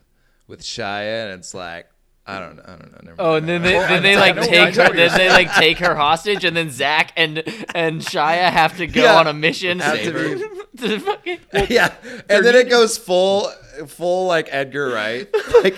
[0.47, 1.87] with Shia, and it's like
[2.27, 2.99] I don't know, I don't know.
[3.03, 5.77] Never Oh, and then they, then they like take her, what then they like take
[5.77, 7.37] her hostage, and then Zach and
[7.75, 9.15] and Shia have to go Yeah.
[9.19, 9.85] on a mission to,
[10.77, 11.39] to to fucking.
[11.69, 11.93] yeah,
[12.27, 13.51] and then it goes full
[13.87, 15.27] full like Edgar Wright,
[15.63, 15.75] like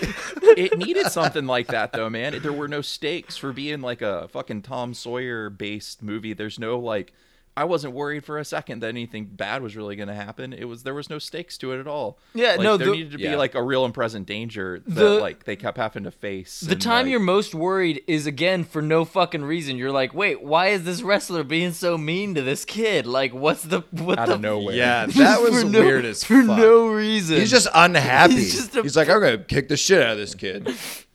[0.57, 2.41] it needed something like that though, man.
[2.41, 6.31] There were no stakes for being like a fucking Tom Sawyer based movie.
[6.33, 7.11] There's no like
[7.57, 10.53] I wasn't worried for a second that anything bad was really going to happen.
[10.53, 12.19] It was there was no stakes to it at all.
[12.35, 13.35] Yeah, Like, no, there the- needed to be yeah.
[13.35, 16.59] like a real and present danger that The- like they kept having to face.
[16.61, 19.75] The and, time like- you're most worried is again for no fucking reason.
[19.77, 23.07] You're like, wait, why is this wrestler being so mean to this kid?
[23.07, 24.75] Like, what's the what out the of nowhere.
[24.75, 26.57] yeah, that was for no- weird as for fuck.
[26.59, 27.37] no reason.
[27.39, 28.35] He's just unhappy.
[28.35, 30.69] He's He's, just a- like, I'm gonna kick the shit out of this kid.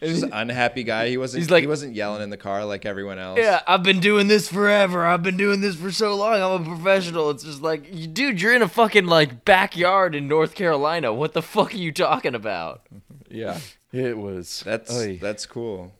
[0.00, 1.08] He's just an unhappy guy.
[1.08, 1.42] He wasn't.
[1.42, 3.38] He's like- he wasn't yelling in the car like everyone else.
[3.38, 5.04] Yeah, I've been doing this forever.
[5.06, 6.34] I've been doing this for so long.
[6.40, 7.30] I'm a professional.
[7.30, 11.12] It's just like, you- dude, you're in a fucking like backyard in North Carolina.
[11.12, 12.82] What the fuck are you talking about?
[13.30, 13.58] yeah.
[13.92, 15.18] It was that's Oy.
[15.22, 15.92] that's cool.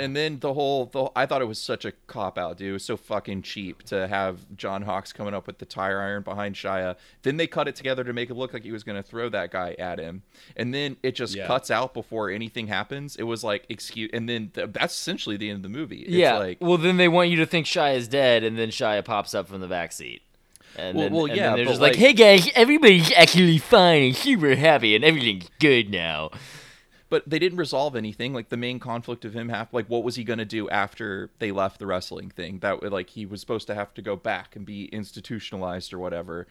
[0.00, 2.68] And then the whole, the, I thought it was such a cop out, dude.
[2.70, 6.22] It was so fucking cheap to have John Hawkes coming up with the tire iron
[6.22, 6.96] behind Shia.
[7.22, 9.28] Then they cut it together to make it look like he was going to throw
[9.30, 10.22] that guy at him.
[10.56, 11.46] And then it just Yeah.
[11.46, 13.16] cuts out before anything happens.
[13.16, 16.00] It was like, excuse, and then th- that's essentially the end of the movie.
[16.02, 16.38] It's yeah.
[16.38, 19.34] Like, well, then they want you to think Shia is dead, and then Shia pops
[19.34, 20.22] up from the back seat.
[20.78, 24.02] And Well- then, well, and yeah, they're just like, like- "Hey guys, everybody's actually fine
[24.02, 26.30] and super happy, and everything's good now."
[27.08, 28.32] But they didn't resolve anything.
[28.32, 31.30] Like the main conflict of him, have, like what was he going to do after
[31.38, 32.58] they left the wrestling thing?
[32.60, 36.46] That like he was supposed to have to go back and be institutionalized or whatever.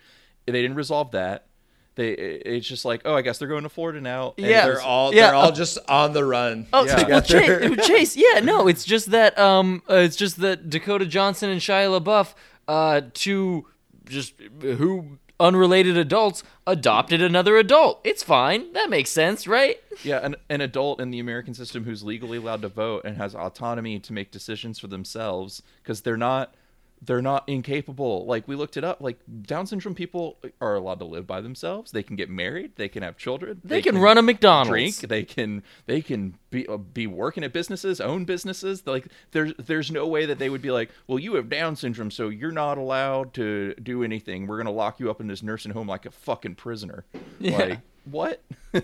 [0.46, 1.48] They didn't resolve that.
[1.96, 4.34] They it's just like, oh, I guess they're going to Florida now.
[4.38, 4.66] and Yeah.
[4.66, 6.68] They're all Yeah, they're all just on the run.
[6.74, 7.08] Oh, Yeah.
[7.08, 11.50] well, Chase, Chase, yeah, no, it's just that um, uh, it's just that Dakota Johnson
[11.50, 12.34] and Shia LaBeouf,
[12.68, 13.68] uh, two
[14.06, 18.02] just who unrelated adults adopted another adult.
[18.04, 18.74] It's fine.
[18.74, 19.78] That makes sense, right?
[20.04, 23.34] Yeah, an, an adult in the American system who's legally allowed to vote and has
[23.34, 26.54] autonomy to make decisions for themselves because they're not
[27.02, 28.26] they're not incapable.
[28.26, 29.00] Like we looked it up.
[29.02, 31.92] Like Down syndrome people are allowed to live by themselves.
[31.92, 32.72] They can get married.
[32.78, 33.62] They can have children.
[33.64, 34.70] They, can, run a McDonald's.
[34.70, 34.96] drink.
[34.98, 38.88] They can they can be uh, be working at businesses, own businesses.
[38.88, 42.10] Like there's there's no way that they would be like, well, you have Down syndrome,
[42.12, 44.48] so you're not allowed to do anything.
[44.48, 47.06] We're gonna lock you up in this nursing home like a fucking prisoner.
[47.40, 47.58] Yeah.
[47.58, 48.42] Like what?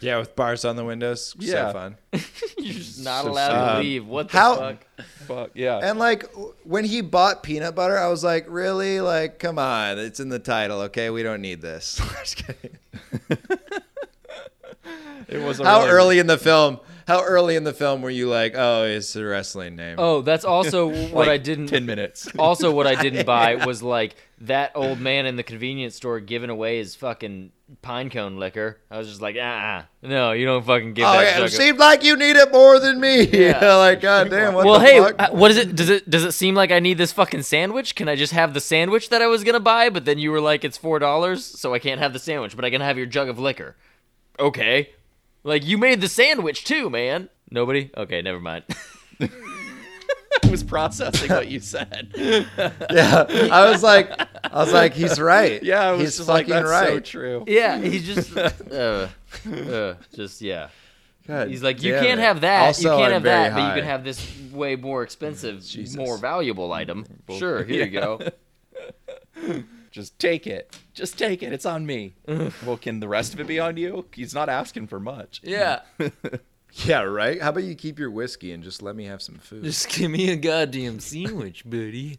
[0.00, 1.34] Yeah, with bars on the windows.
[1.38, 1.68] Yeah.
[1.68, 1.96] So fun.
[2.58, 3.72] You're just not So allowed sad.
[3.76, 4.06] to leave.
[4.06, 4.86] What the How- fuck?
[5.26, 5.78] Fuck yeah.
[5.82, 6.24] And like
[6.64, 9.00] when he bought peanut butter, I was like, really?
[9.00, 10.80] Like, come on, it's in the title.
[10.82, 11.96] Okay, we don't need this.
[12.20, 12.78] Just kidding.
[15.28, 16.80] it was How really- early in the film?
[17.06, 19.96] How early in the film were you like, oh, it's a wrestling name?
[19.98, 21.66] Oh, that's also what like I didn't.
[21.66, 22.28] ten minutes.
[22.38, 26.48] Also, what I didn't buy was like that old man in the convenience store giving
[26.48, 28.80] away his fucking pine cone liquor.
[28.90, 31.22] I was just like, ah, uh no, you don't fucking give Oh, that.
[31.22, 33.22] yeah, jug it seemed like you need it more than me.
[33.32, 33.60] Yeah.
[33.62, 34.54] Yeah, like God damn.
[34.54, 35.14] Well, the hey, fuck?
[35.18, 35.74] uh, what is it?
[35.74, 37.94] Does it does it seem like I need this fucking sandwich?
[37.94, 39.90] Can I just have the sandwich that I was gonna buy?
[39.90, 42.64] But then you were like, it's four dollars, so I can't have the sandwich, but
[42.64, 43.76] I can have your jug of liquor.
[44.38, 44.90] Okay,
[45.42, 47.28] like you made the sandwich too, man.
[47.50, 47.90] Nobody?
[47.96, 48.64] Okay, never mind.
[50.42, 52.12] I was processing what you said.
[52.16, 54.10] yeah, I was like,
[54.44, 55.62] I was like, he's right.
[55.62, 56.88] Yeah, I was he's just fucking like, that's right.
[56.88, 57.44] so true.
[57.46, 59.08] yeah, he's just, uh,
[59.50, 60.68] uh, just yeah.
[61.26, 62.22] God He's like, you can't it.
[62.22, 62.66] have that.
[62.66, 65.64] Also, you can't I'm have very that, but you can have this way more expensive,
[65.64, 65.96] Jesus.
[65.96, 67.06] more valuable item.
[67.38, 68.20] Sure, here you go.
[69.90, 70.76] Just take it.
[70.92, 71.52] Just take it.
[71.52, 72.14] It's on me.
[72.66, 74.06] well, can the rest of it be on you?
[74.12, 75.40] He's not asking for much.
[75.44, 75.80] Yeah.
[76.78, 77.40] Yeah, right.
[77.40, 79.62] How about you keep your whiskey and just let me have some food?
[79.64, 82.18] Just give me a goddamn sandwich, buddy.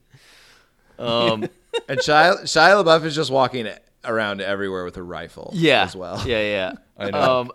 [0.98, 1.50] Um.
[1.90, 3.68] And Shia, Shia LaBeouf is just walking
[4.06, 5.52] around everywhere with a rifle.
[5.54, 5.84] Yeah.
[5.84, 6.26] as well.
[6.26, 6.72] Yeah, yeah.
[6.98, 7.40] I know.
[7.42, 7.52] Um,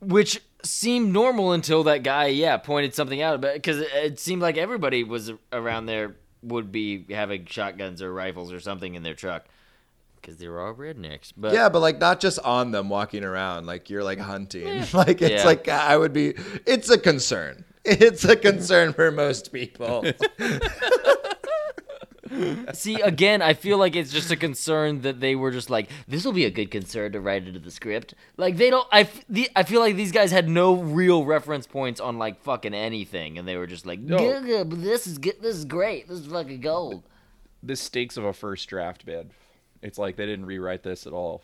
[0.00, 3.40] which seemed normal until that guy, yeah, pointed something out.
[3.40, 8.52] Because it, it seemed like everybody was around there would be having shotguns or rifles
[8.52, 9.46] or something in their truck
[10.22, 11.32] because they were all rednecks.
[11.36, 14.84] But Yeah, but like not just on them walking around, like you're like hunting.
[14.94, 15.44] Like it's Yeah.
[15.44, 16.34] like I would be.
[16.66, 17.64] It's a concern.
[17.84, 20.04] It's a concern for most people.
[22.72, 26.24] See, again, I feel like it's just a concern that they were just like, this
[26.24, 28.14] will be a good concern to write into the script.
[28.38, 28.86] Like they don't.
[28.90, 32.40] I, f- the, I feel like these guys had no real reference points on like
[32.42, 35.42] fucking anything, and they were just like, "Good, good, but this is good.
[35.42, 36.08] This is great.
[36.08, 37.02] This is fucking gold.
[37.62, 39.30] This stakes of a first draft, man.
[39.82, 41.42] It's like they didn't rewrite this at all.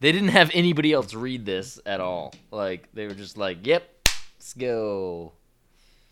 [0.00, 2.34] They didn't have anybody else read this at all.
[2.50, 3.82] Like they were just like, "Yep,
[4.38, 5.32] let's go."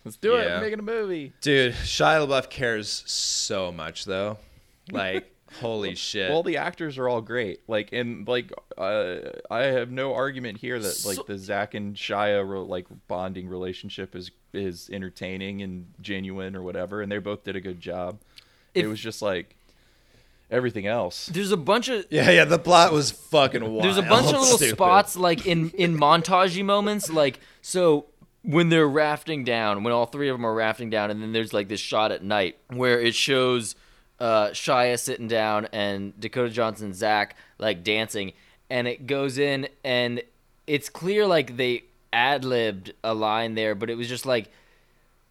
[0.05, 0.45] Let's do it.
[0.45, 0.57] Yeah.
[0.57, 1.33] We're making a movie.
[1.41, 4.39] Dude, Shia LaBeouf cares so much though.
[4.91, 6.29] Like, holy shit.
[6.29, 7.61] Well, the actors are all great.
[7.69, 9.17] Like, and like, uh,
[9.49, 14.17] I have no argument here that like the Zach and Shia ro- like bonding relationship
[14.17, 18.19] is is entertaining and genuine or whatever, and they both did a good job.
[18.75, 19.55] If- it was just like
[20.53, 21.27] everything else.
[21.27, 23.83] There's a bunch of yeah, yeah, the plot was fucking wild.
[23.83, 24.77] There's a bunch of little Stupid.
[24.77, 28.07] spots like in in montagey moments, like so
[28.43, 31.53] when they're rafting down, when all three of them are rafting down, and then there's
[31.53, 33.75] like this shot at night where it shows
[34.21, 38.33] uh, Shia sitting down and Dakota Johnson, Zach like dancing,
[38.71, 40.23] and it goes in and
[40.67, 44.51] it's clear like they ad libbed a line there, but it was just like.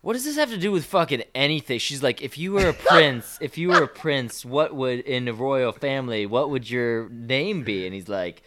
[0.01, 1.77] What does this have to do with fucking anything?
[1.77, 5.25] She's like, if you were a prince, if you were a prince, what would in
[5.25, 7.85] the royal family, what would your name be?
[7.85, 8.41] And he's like,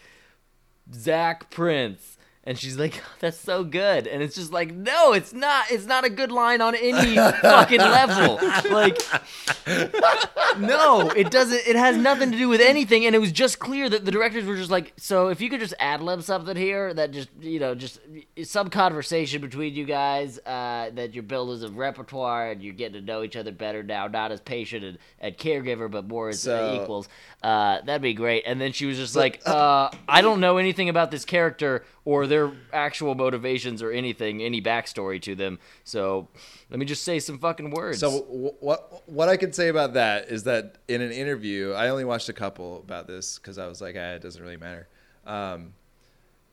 [0.92, 2.13] Zach Prince.
[2.46, 4.06] And she's like, that's so good.
[4.06, 5.70] And it's just like, no, it's not.
[5.70, 8.38] It's not a good line on any fucking level.
[8.70, 8.98] Like,
[10.58, 11.66] no, it doesn't.
[11.66, 13.06] It has nothing to do with anything.
[13.06, 15.60] And it was just clear that the directors were just like, so if you could
[15.60, 18.00] just ad lib something here that just, you know, just
[18.42, 23.06] some conversation between you guys uh, that you're builders a repertoire and you're getting to
[23.06, 26.76] know each other better now, not as patient and, and caregiver, but more as uh,
[26.76, 27.08] So- equals.
[27.42, 28.44] Uh, that'd be great.
[28.46, 32.26] And then she was just like, uh, I don't know anything about this character or
[32.26, 35.58] their actual motivations or anything, any backstory to them.
[35.84, 36.28] So
[36.70, 38.00] let me just say some fucking words.
[38.00, 41.88] So w- what what I could say about that is that in an interview, I
[41.88, 44.86] only watched a couple about this because I was like, ah, it doesn't really matter.
[45.26, 45.72] Um,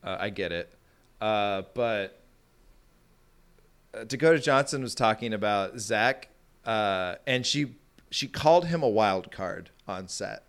[0.03, 0.73] uh, I get it,
[1.19, 2.21] uh, but
[3.93, 6.29] uh, Dakota Johnson was talking about Zach,
[6.65, 7.75] uh, and she
[8.09, 10.45] she called him a wild card on set,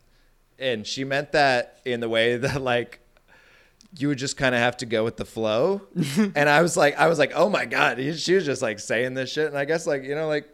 [0.59, 3.01] and she meant that in the way that like
[3.99, 5.83] you would just kind of have to go with the flow.
[6.35, 9.15] and I was like, I was like, oh my god, she was just like saying
[9.15, 10.49] this shit, and I guess like you know like.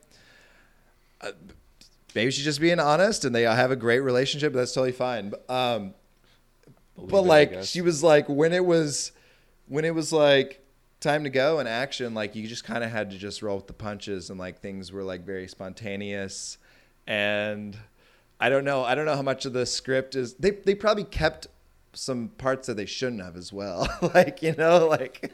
[1.21, 1.33] uh,
[2.15, 4.53] Maybe she's just being honest, and they have a great relationship.
[4.55, 5.29] That's totally fine.
[5.31, 5.95] But, um,
[6.97, 9.13] but it, like she was like when it was
[9.67, 10.65] when it was like
[11.01, 13.69] time to go and action like you just kind of had to just roll with
[13.69, 16.59] the punches and like things were like very spontaneous
[17.07, 17.77] and
[18.41, 21.05] i don't know i don't know how much of the script is they they probably
[21.05, 21.47] kept
[21.93, 25.33] some parts that they shouldn't have as well like you know like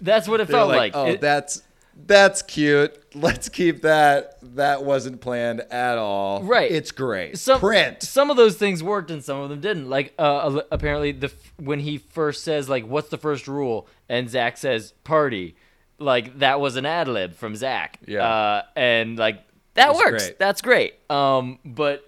[0.00, 0.96] that's what it felt like, like.
[0.96, 1.62] oh It- that's
[2.06, 6.70] that's cute let's keep that that wasn't planned at all Right.
[6.70, 9.88] it's great some print Some of those things worked and some of them didn't.
[9.88, 14.58] Like uh, apparently the when he first says like, "What's the first rule?" and Zach
[14.58, 15.56] says, "Party,"
[15.98, 17.98] like that was an ad lib from Zach.
[18.06, 18.28] Yeah.
[18.28, 20.24] uh, and like that works.
[20.26, 20.38] great.
[20.38, 20.94] That's great.
[21.10, 22.05] Um, but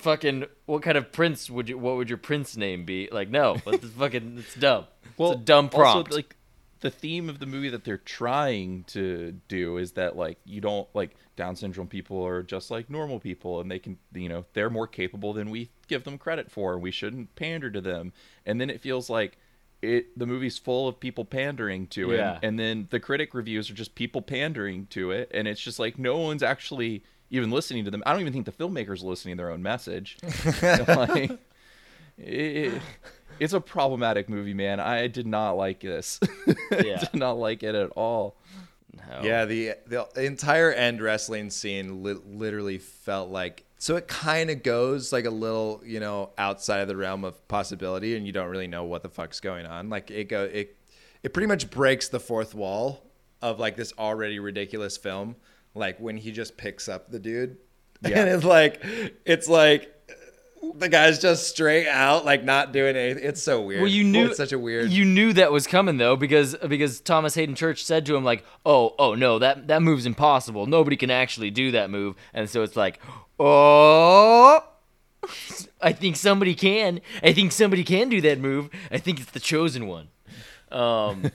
[0.00, 1.78] fucking, what kind of prince would you?
[1.78, 3.08] What would your prince name be?
[3.10, 4.86] Like, no, but it's fucking, it's dumb.
[5.18, 6.08] it's a dumb prompt.
[6.10, 6.36] Also, like
[6.80, 10.88] the theme of the movie that they're trying to do is that like you don't
[10.94, 14.70] like Down syndrome people are just like normal people, and they can you know they're
[14.70, 16.78] more capable than we give them credit for.
[16.78, 18.12] We shouldn't pander to them,
[18.46, 19.36] and then it feels like.
[19.82, 22.38] It the movie's full of people pandering to it, Yeah.
[22.42, 25.98] and then the critic reviews are just people pandering to it, and it's just like
[25.98, 28.02] no one's actually even listening to them.
[28.04, 30.18] I don't even think the filmmakers are listening to their own message.
[30.62, 31.38] like,
[32.18, 32.82] it,
[33.38, 34.80] it's a problematic movie, man.
[34.80, 36.20] I did not like this.
[36.70, 36.98] Yeah.
[36.98, 38.36] did not like it at all.
[38.96, 39.20] No.
[39.22, 44.62] Yeah, the the entire end wrestling scene li- literally felt like so it kind of
[44.62, 48.48] goes like a little, you know, outside of the realm of possibility and you don't
[48.48, 49.88] really know what the fuck's going on.
[49.90, 50.76] Like it go it
[51.22, 53.04] it pretty much breaks the fourth wall
[53.42, 55.36] of like this already ridiculous film
[55.74, 57.56] like when he just picks up the dude.
[58.02, 58.82] And it's like
[59.26, 59.94] it's like
[60.74, 63.24] the guy's just straight out like not doing anything.
[63.24, 63.82] It's so weird.
[63.82, 67.00] Well, you knew it's such a weird You knew that was coming though, because because
[67.00, 70.66] Thomas Haden Church said to him like, "Oh, oh no, that that move's impossible.
[70.66, 73.00] Nobody can actually do that move." And so it's like,
[73.38, 74.64] "Oh,
[75.80, 77.00] I think somebody can.
[77.22, 78.70] I think somebody can do that move.
[78.90, 80.08] I think it's the chosen one."
[80.70, 81.32] Um,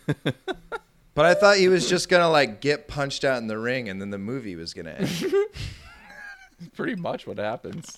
[1.15, 3.99] But I thought he was just gonna like get punched out in the ring, and
[4.01, 5.33] then the movie was gonna end.
[6.75, 7.97] Pretty much what happens.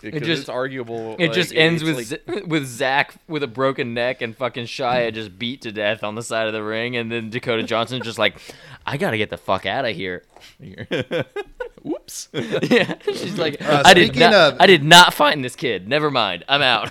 [0.00, 1.16] Because just- it's arguable.
[1.18, 4.66] it like, just ends with like- Z- with Zach with a broken neck and fucking
[4.66, 8.02] Shia just beat to death on the side of the ring, and then Dakota Johnson
[8.02, 8.38] just like,
[8.86, 10.24] "I gotta get the fuck out of here."
[11.82, 12.28] Whoops.
[12.32, 15.88] Yeah, she's like, Uh, I did not, of- I did not find this kid.
[15.88, 16.90] Never mind, I'm out.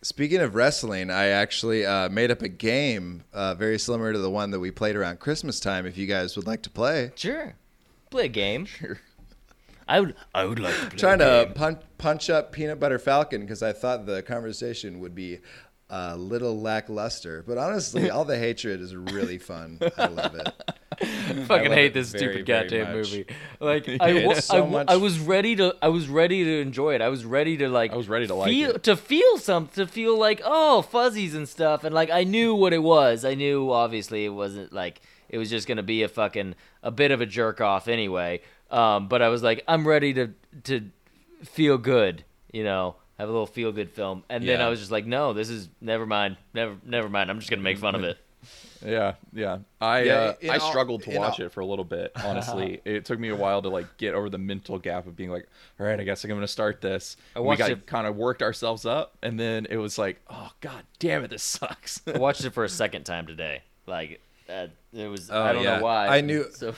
[0.00, 4.30] Speaking of wrestling, I actually uh, made up a game uh, very similar to the
[4.30, 5.86] one that we played around Christmas time.
[5.86, 7.54] If you guys would like to play, sure,
[8.10, 8.66] play a game.
[8.78, 9.00] Sure.
[9.90, 12.98] I would I would like to play trying a to punch punch up Peanut Butter
[12.98, 15.38] Falcon because I thought the conversation would be
[15.90, 17.42] a little lackluster.
[17.46, 19.78] But honestly, all the hatred is really fun.
[19.96, 20.48] I love it.
[21.46, 23.10] fucking love hate this very, stupid very goddamn much.
[23.12, 23.26] movie.
[23.60, 26.94] Like I, It's so I, much- I was ready to I was ready to enjoy
[26.94, 27.00] it.
[27.00, 28.82] I was ready to like I was ready to like feel it.
[28.84, 32.72] to feel something to feel like oh fuzzies and stuff and like I knew what
[32.72, 33.24] it was.
[33.24, 37.10] I knew obviously it wasn't like it was just gonna be a fucking a bit
[37.10, 38.40] of a jerk off anyway.
[38.70, 40.30] Um, but I was like I'm ready to
[40.64, 40.90] to
[41.44, 42.96] feel good, you know.
[43.18, 45.68] Have a little feel good film, and then I was just like, "No, this is
[45.80, 47.30] never mind, never, never mind.
[47.30, 48.16] I'm just gonna make fun of it."
[48.86, 49.58] Yeah, yeah.
[49.80, 52.12] I Yeah, uh, in I all- struggled to watch all- it for a little bit.
[52.24, 55.30] Honestly, it took me a while to like get over the mental gap of being
[55.30, 55.48] like,
[55.80, 57.16] all right, I guess I'm gonna start this.
[57.34, 60.52] I we got it- kind of worked ourselves up, and then it was like, oh
[60.60, 62.00] god damn it, this sucks.
[62.06, 63.62] I watched it for a second time today.
[63.88, 65.78] Like, uh, it was Oh, I don't yeah.
[65.78, 66.06] know why.
[66.06, 66.72] I knew- So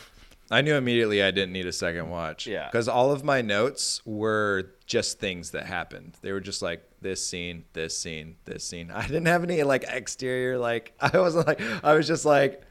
[0.50, 2.46] I knew immediately I didn't need a second watch.
[2.46, 2.66] Yeah.
[2.66, 6.16] Because all of my notes were just things that happened.
[6.22, 8.90] They were just like this scene, this scene, this scene.
[8.90, 12.62] I didn't have any like exterior like I wasn't like I was just like,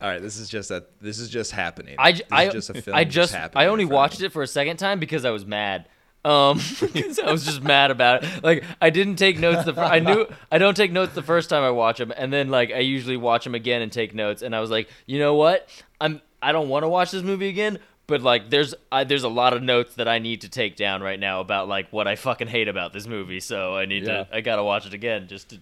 [0.00, 1.96] all right, this is just a this is just happening.
[1.98, 4.26] I, This I, just a film I just happening I only watched me.
[4.26, 5.88] it for a second time because I was mad.
[6.26, 8.42] Um, 'cause I was just mad about it.
[8.44, 9.64] Like I didn't take notes.
[9.64, 12.32] The fir- I knew I don't take notes the first time I watch them, and
[12.32, 14.40] then like I usually watch them again and take notes.
[14.42, 15.68] And I was like, you know what?
[16.00, 17.78] I'm I don't want to watch this movie again.
[18.06, 21.02] But like, there's I, there's a lot of notes that I need to take down
[21.02, 23.40] right now about like what I fucking hate about this movie.
[23.40, 24.24] So I need Yeah.
[24.24, 25.58] to I gotta watch it again just to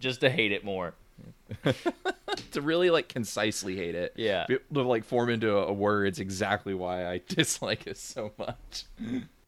[0.00, 0.94] just to hate it more.
[2.52, 4.12] to really like concisely hate it.
[4.16, 4.46] Yeah.
[4.46, 8.84] To like form into a, a words exactly why I dislike it so much.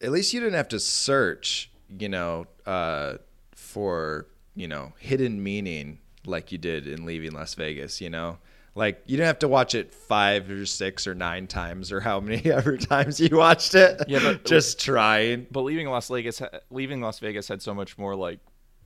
[0.01, 3.15] at least you didn't have to search, you know, uh,
[3.55, 8.01] for you know hidden meaning like you did in Leaving Las Vegas.
[8.01, 8.39] You know,
[8.79, 12.21] like you didn't have to watch it five or six or nine times or how
[12.21, 14.01] many ever times you watched it.
[14.09, 15.47] Yeah, but- just trying.
[15.51, 18.39] But leaving Las Vegas, leaving Las Vegas had so much more like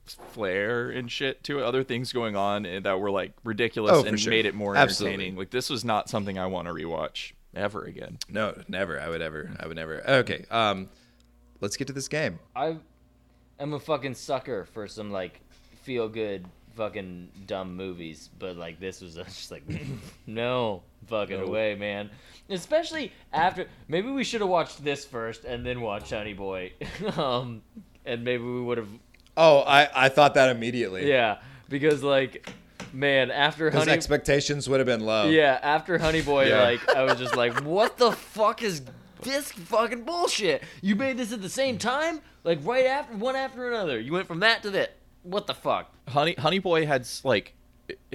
[0.05, 1.63] flair and shit to it.
[1.63, 4.31] Other things going on eh, that were like ridiculous Oh, and sure.
[4.31, 5.13] made it more Absolutely.
[5.13, 5.37] entertaining.
[5.37, 8.17] Like this was not something I want to rewatch ever again.
[8.27, 8.99] No, never.
[8.99, 9.51] I would ever.
[9.59, 10.05] I would never.
[10.09, 10.45] Okay.
[10.49, 10.89] Um,
[11.61, 12.39] let's get to this game.
[12.55, 12.77] I
[13.59, 15.39] am a fucking sucker for some like
[15.83, 19.63] feel good fucking dumb movies, but like this was just like
[20.27, 21.45] no fucking No.
[21.45, 22.09] away, man.
[22.49, 26.73] Especially after maybe we should have watched this first and then watched Honey Boy,
[27.17, 27.61] um,
[28.05, 28.89] and maybe we would have
[29.35, 31.07] Oh, I I thought that immediately.
[31.09, 32.47] yeah because like
[32.91, 35.29] man after Honey expectations would have been low.
[35.29, 36.63] yeah after Honey Boy Yeah.
[36.63, 38.81] like I was just like what the fuck is
[39.21, 40.61] this fucking bullshit?
[40.81, 43.97] You made this at the same time, like right after one after another.
[43.99, 44.95] You went from that to that.
[45.23, 45.91] What the fuck?
[46.07, 47.53] Honey Honey Boy had like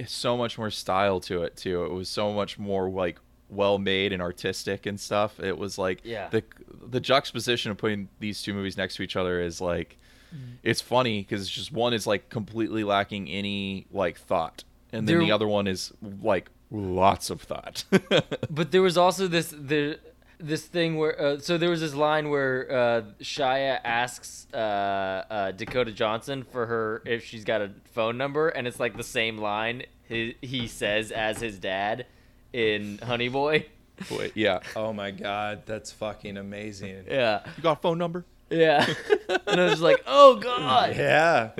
[0.07, 1.83] so much more style to it too.
[1.85, 5.39] It was so much more like well made and artistic and stuff.
[5.39, 6.29] It was like Yeah.
[6.29, 6.43] the
[6.87, 9.97] the juxtaposition of putting these two movies next to each other is like
[10.35, 10.57] Mm.
[10.61, 15.15] it's funny because it's just one is like completely lacking any like thought, and then
[15.17, 15.91] There- the other one is
[16.21, 17.83] like lots of thought.
[18.51, 19.97] But there was also this the
[20.39, 25.51] this thing where uh, so there was this line where uh, Shia asks uh, uh,
[25.51, 29.37] Dakota Johnson for her if she's got a phone number, and it's like the same
[29.37, 32.05] line he, he says as his dad
[32.53, 33.65] in Honey Boy.
[34.09, 37.05] Wait, yeah, Oh my god, that's fucking amazing.
[37.07, 38.25] Yeah, you got a phone number?
[38.49, 38.85] yeah.
[39.47, 40.95] and I was like, oh god.
[40.95, 41.51] Yeah.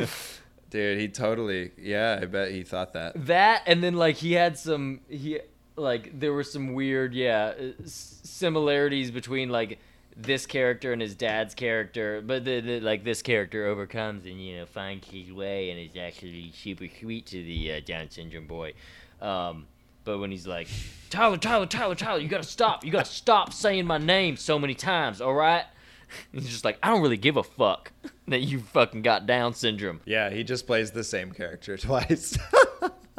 [0.70, 1.72] Dude, he totally.
[1.78, 3.26] Yeah, I bet he thought that.
[3.28, 5.40] that and then like he had some he
[5.80, 9.80] like there were some weird yeah uh, similarities between like
[10.16, 14.58] this character and his dad's character but the, the like this character overcomes and you
[14.58, 18.74] know finds his way and is actually super sweet to the uh, down syndrome boy.
[19.22, 19.68] Um
[20.04, 20.68] but when he's like
[21.10, 24.74] tyler tyler tyler tyler you gotta stop you gotta stop saying my name so many
[24.74, 25.66] times all right?
[26.32, 27.92] He's just like i don't really give a fuck
[28.30, 30.02] that you fucking got down syndrome.
[30.06, 32.38] Yeah, he just plays the same character twice.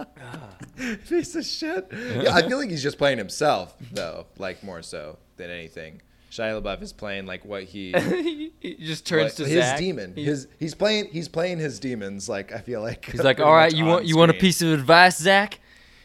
[1.08, 1.86] Piece of shit.
[1.92, 6.00] Yeah, I feel like he's just playing himself, though, like more so than anything.
[6.30, 7.92] Shia LaBeouf is playing like what he,
[8.60, 9.78] he just turns what- to his Zach.
[9.78, 10.14] demon.
[10.14, 12.28] He- His he's playing he's playing his demons.
[12.28, 14.62] Like I feel like He's like, all right, you on want you want a piece
[14.62, 15.58] of advice, Zach?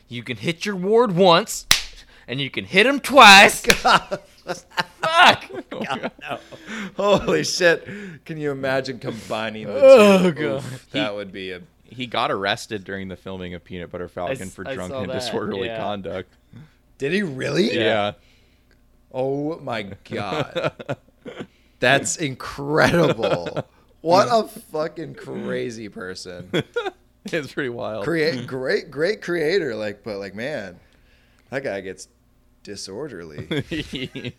[0.08, 1.66] You can hit your ward once,
[2.28, 3.62] and you can hit him twice.
[3.66, 4.22] Fuck.
[6.96, 7.88] Holy shit!
[8.26, 10.28] Can you imagine combining the oh, two?
[10.28, 10.64] Oh, God.
[10.64, 11.62] Oof, that would be a.
[11.88, 15.10] He got arrested during the filming of Peanut Butter Falcon s- for I drunk and
[15.10, 15.78] that, disorderly yeah.
[15.78, 16.34] conduct.
[16.98, 17.76] Did he really?
[17.78, 18.14] Yeah.
[19.12, 20.86] Oh my god.
[21.80, 23.66] That's incredible.
[24.02, 26.50] What a fucking crazy person.
[27.26, 28.04] it's pretty wild.
[28.04, 30.80] Create great great creator like but like man,
[31.50, 32.08] that guy gets
[32.66, 33.48] disorderly.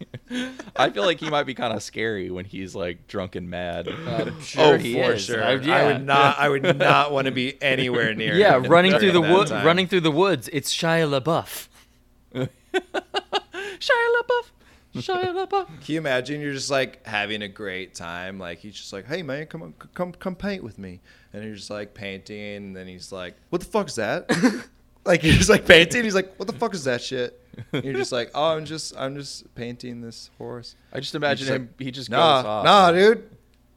[0.77, 3.89] I feel like he might be kind of scary when he's like drunk and mad.
[3.89, 5.25] I'm sure oh, he for is.
[5.25, 5.43] sure.
[5.43, 6.39] I, I would not.
[6.39, 8.35] I would not want to be anywhere near.
[8.35, 9.65] Yeah, him running through the during that wood, time.
[9.65, 10.51] running through the woods.
[10.53, 11.69] It's Shia LaBeouf.
[12.35, 12.49] Shia
[13.81, 14.51] LaBeouf.
[14.97, 15.67] Shia LaBeouf.
[15.67, 16.41] Can you imagine?
[16.41, 18.39] You're just like having a great time.
[18.39, 21.01] Like he's just like, "Hey man, come come come paint with me,"
[21.33, 22.57] and you're just like painting.
[22.57, 24.29] And then he's like, "What the fuck is that?"
[25.07, 26.05] Like you're just like painting.
[26.05, 27.41] He's like, "What the fuck is that shit?"
[27.73, 31.47] And you're just like, "Oh, I'm just I'm just painting this horse." I just imagine
[31.47, 31.71] He's him.
[31.79, 32.65] he just Nah, goes off.
[32.65, 33.31] nah, dude.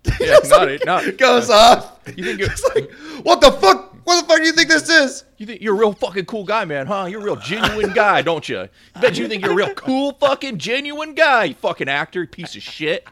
[0.19, 1.01] Yeah, Just, nah, like, nah.
[1.17, 1.99] Goes off.
[2.15, 2.89] You think you're- it's like,
[3.25, 3.87] what the fuck?
[4.05, 5.25] What the fuck do you think this is?
[5.37, 7.05] You think you're a real fucking cool guy, man, huh?
[7.09, 8.69] You're a real genuine guy, don't you?
[8.99, 12.63] Bet you think you're a real cool fucking genuine guy, you fucking actor, piece of
[12.63, 13.05] shit.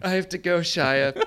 [0.00, 1.20] I have to go, Shia.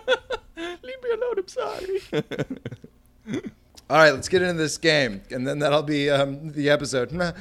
[0.83, 2.01] Leave me alone, I'm sorry.
[3.89, 7.11] All right, let's get into this game, and then that'll be um, the episode.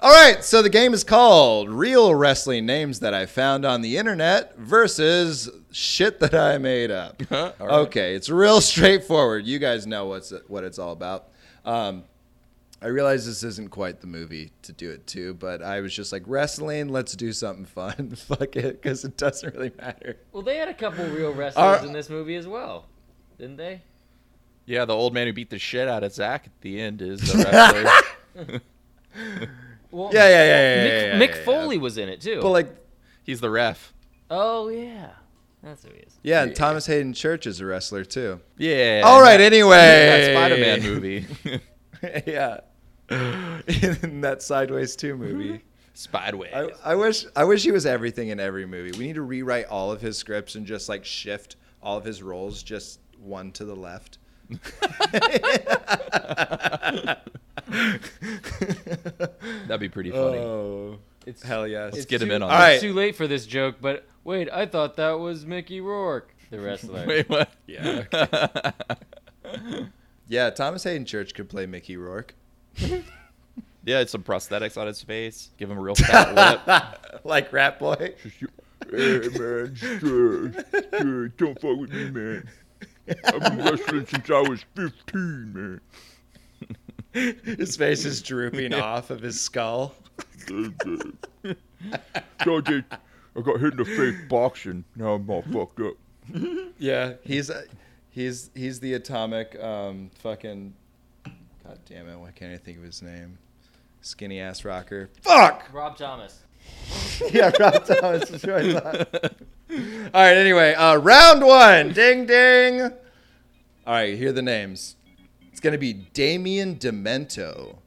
[0.00, 3.96] All right, so the game is called Real Wrestling Names That I Found on the
[3.98, 7.22] Internet versus Shit That I Made Up.
[7.30, 7.60] Right.
[7.60, 9.46] Okay, it's real straightforward.
[9.46, 11.28] You guys know what's what it's all about.
[11.64, 12.04] Um,
[12.82, 16.10] I realize this isn't quite the movie to do it to, but I was just
[16.12, 18.10] like, wrestling, let's do something fun.
[18.16, 20.16] Fuck it, because it doesn't really matter.
[20.32, 22.86] Well, they had a couple real wrestlers Are- in this movie as well,
[23.38, 23.82] didn't they?
[24.66, 27.20] Yeah, the old man who beat the shit out of Zach at the end is
[27.20, 27.38] the
[28.36, 28.60] wrestler.
[29.90, 30.84] Well, Yeah, yeah, yeah, yeah.
[30.84, 31.44] Mick, yeah, yeah, Mick yeah, yeah.
[31.44, 32.40] Foley was in it too.
[32.40, 32.76] But like,
[33.24, 33.92] He's the ref.
[34.30, 35.10] oh yeah,
[35.62, 36.18] that's who he is.
[36.22, 38.40] yeah, and Thomas Haden Church is a wrestler too.
[38.56, 39.02] Yeah.
[39.04, 39.76] All right, that- anyway.
[39.76, 41.26] That Spider-Man movie.
[42.26, 42.60] yeah.
[44.02, 45.22] In that Sideways 2 mm-hmm.
[45.22, 45.62] movie.
[45.94, 46.54] Spiderways.
[46.84, 48.98] I, I wish I wish he was everything in every movie.
[48.98, 52.22] We need to rewrite all of his scripts and just like shift all of his
[52.22, 54.16] roles just one to the left.
[59.66, 60.24] That'd be pretty oh.
[60.24, 60.38] funny.
[60.38, 61.92] Oh, It's hell yes.
[61.92, 62.62] Let's get him too- in on All this.
[62.62, 62.72] right.
[62.72, 66.58] It's too late for this joke, but wait, I thought that was Mickey Rourke, the
[66.58, 67.06] wrestler.
[67.06, 67.50] Wait, what?
[67.66, 68.04] Yeah.
[70.28, 72.34] Yeah, Thomas Haden Church could play Mickey Rourke.
[73.84, 75.50] yeah, it's some prosthetics on his face.
[75.58, 76.34] Give him a real fat
[76.68, 77.24] lip.
[77.24, 78.14] like Rat Boy.
[78.90, 80.52] Hey man, sure,
[80.98, 82.48] sure, don't fuck with me, man.
[83.26, 85.80] I've been wrestling since I was 15, man.
[87.44, 89.94] His face is drooping off of his skull.
[90.48, 90.72] So
[92.56, 92.84] I did,
[93.36, 94.84] I got hit in the face boxing.
[94.96, 95.94] Now I'm all fucked up.
[96.78, 97.62] Yeah, he's uh,
[98.10, 100.74] he's he's the atomic um fucking
[101.64, 103.38] God damn it, why can't I think of his name?
[104.00, 105.10] Skinny ass rocker.
[105.20, 105.68] Fuck!
[105.72, 106.42] Rob Thomas.
[107.32, 108.76] yeah, Rob Thomas is right.
[108.76, 111.92] All right, anyway, uh round 1.
[111.92, 112.82] Ding ding.
[112.82, 114.96] All right, here are the names.
[115.50, 117.78] It's going to be Damien Demento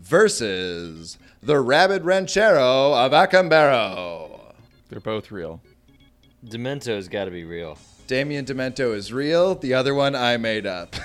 [0.00, 4.54] versus the Rabid Ranchero of Acambaro.
[4.88, 5.60] They're both real.
[6.44, 7.78] Demento's got to be real.
[8.06, 9.54] Damien Demento is real.
[9.54, 10.96] The other one I made up.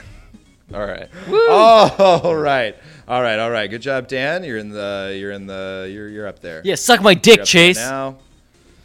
[0.74, 1.10] All right.
[1.28, 2.76] Oh, all right,
[3.08, 3.70] all right, all right.
[3.70, 4.44] Good job, Dan.
[4.44, 6.62] You're in the, you're in the, you're, you're up there.
[6.64, 7.78] Yeah, suck my dick, You're up there Chase.
[7.78, 8.18] Now.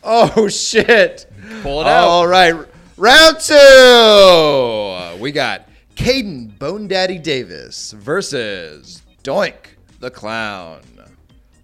[0.02, 1.30] Oh shit!
[1.62, 2.08] Pull it out.
[2.08, 2.54] All right,
[2.96, 5.22] round two.
[5.22, 9.54] We got Caden Bone Daddy Davis versus Doink
[10.00, 10.80] the Clown.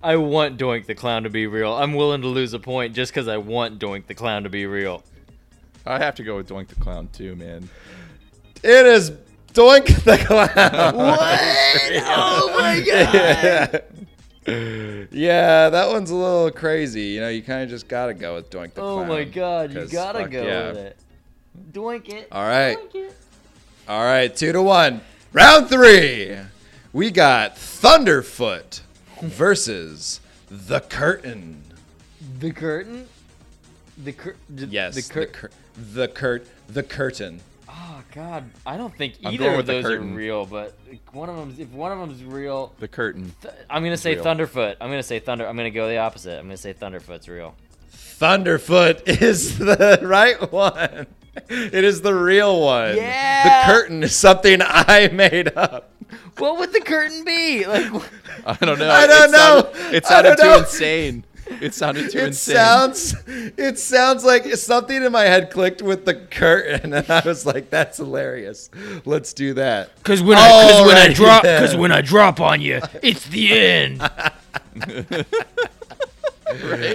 [0.02, 1.72] I want Doink the Clown to be real.
[1.72, 4.66] I'm willing to lose a point just because I want Doink the Clown to be
[4.66, 5.02] real.
[5.86, 7.68] I have to go with Doink the Clown too, man.
[8.62, 9.12] It is
[9.56, 10.94] Doink the Clown.
[10.96, 11.40] What?
[12.08, 13.82] Oh my god.
[15.10, 17.02] yeah, that one's a little crazy.
[17.02, 19.08] You know, you kind of just gotta go with Doink the Oh Clown.
[19.08, 20.68] my god, you gotta go yeah.
[20.68, 20.96] with it.
[21.72, 22.28] Doink it.
[22.30, 22.76] All right.
[22.78, 23.16] Doink it.
[23.88, 25.00] All right, two to one.
[25.32, 26.36] Round three.
[26.92, 28.80] We got Thunderfoot
[29.22, 31.62] versus the Curtain.
[32.40, 33.06] The curtain?
[34.04, 35.50] The cur- d- Yes, The the, cur- cur-
[35.94, 37.40] the curt, the curtain.
[37.78, 40.76] Oh god, I don't think either of those are real, but
[41.12, 43.34] one of them if one of them's real, The curtain.
[43.42, 44.24] th- I'm going to say real.
[44.24, 44.76] Thunderfoot.
[44.80, 45.46] I'm going to say Thunder.
[45.46, 46.38] I'm going to go the opposite.
[46.38, 47.54] I'm going to say Thunderfoot's real.
[47.92, 51.06] Thunderfoot is the right one.
[51.50, 52.96] It is the real one.
[52.96, 53.66] Yeah.
[53.66, 55.90] The curtain is something I made up.
[56.38, 57.66] What would the curtain be?
[57.66, 57.92] Like
[58.46, 58.88] I don't know.
[58.90, 59.70] I don't It know.
[59.72, 60.58] sounded- it I sounded don't too know.
[60.60, 61.24] insane.
[61.48, 62.56] It sounded too It insane.
[62.56, 67.46] sounds it sounds like something in my head clicked with the curtain and I was
[67.46, 68.68] like that's hilarious.
[69.04, 70.02] Let's do that.
[70.02, 73.52] Cause when I, cause when I drop, cause when I drop on you, it's the
[73.52, 73.98] end.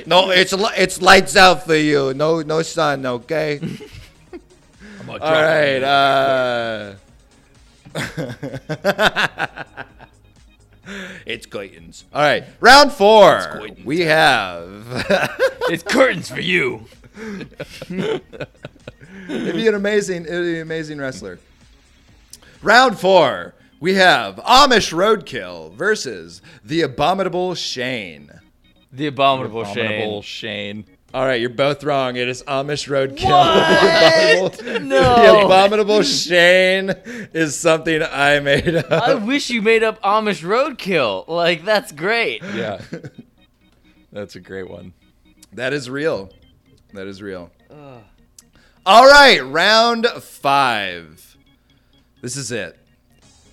[0.05, 2.13] No, it's it's lights out for you.
[2.13, 3.59] No no sun, okay?
[4.99, 5.83] I'm All right.
[5.83, 6.95] Uh
[11.37, 12.05] curtains.
[12.13, 13.67] All right, round four.
[13.83, 15.37] We have.
[15.69, 16.85] It's curtains for you.
[17.89, 18.21] It'd
[19.55, 21.39] be an amazing, it'd be an amazing wrestler.
[22.61, 23.53] Round four.
[23.79, 28.31] We have Amish Roadkill versus the Abominable Shane.
[28.91, 30.83] The abominable, Abominable Shane.
[30.83, 30.90] Shane.
[31.13, 32.15] All right, you're both wrong.
[32.15, 34.41] It is Amish Roadkill.
[34.41, 34.53] What?
[34.53, 35.45] The No.
[35.45, 36.91] Abominable Shane
[37.33, 38.89] is something I made up.
[38.91, 41.27] I wish you made up Amish roadkill.
[41.27, 42.41] Like that's great.
[42.53, 42.81] Yeah.
[44.13, 44.91] That's a great one.
[45.53, 46.31] That is real.
[46.93, 47.49] That is real.
[48.85, 51.37] All right, round five.
[52.21, 52.77] This is it.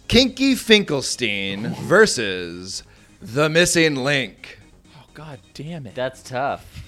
[0.08, 2.82] Kinky Finkelstein versus
[3.22, 4.58] the Missing Link.
[4.96, 5.94] Oh god damn it.
[5.94, 6.82] That's tough.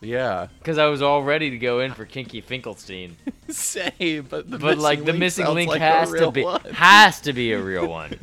[0.00, 0.48] Yeah.
[0.58, 3.16] Because I was all ready to go in for Kinky Finkelstein,
[3.48, 6.60] Say, but the but like the missing link like has to be one.
[6.72, 8.18] has to be a real one.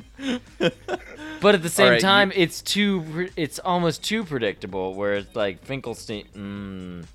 [1.41, 4.93] but at the same right, you- time, it's too it's almost too predictable.
[4.93, 6.25] Where it's like Finkelstein.
[6.35, 7.05] Mm,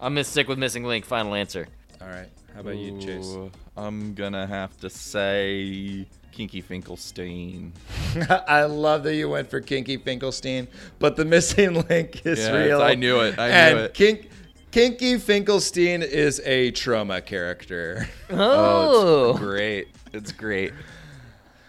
[0.00, 1.04] I'm gonna stick with missing link.
[1.04, 1.68] Final answer.
[2.00, 3.34] All right, how about you, Chase?
[3.76, 7.72] I'm gonna have to say Kinky Finkelstein.
[8.48, 10.66] I love that you went for Kinky Finkelstein,
[10.98, 12.82] but the Missing Link is Yeah, real.
[12.82, 13.94] I knew it, I knew it.
[13.94, 14.30] Kink,
[14.72, 18.08] Kinky Finkelstein is a Troma character.
[18.30, 19.88] Oh, Great.
[20.12, 20.72] It's great.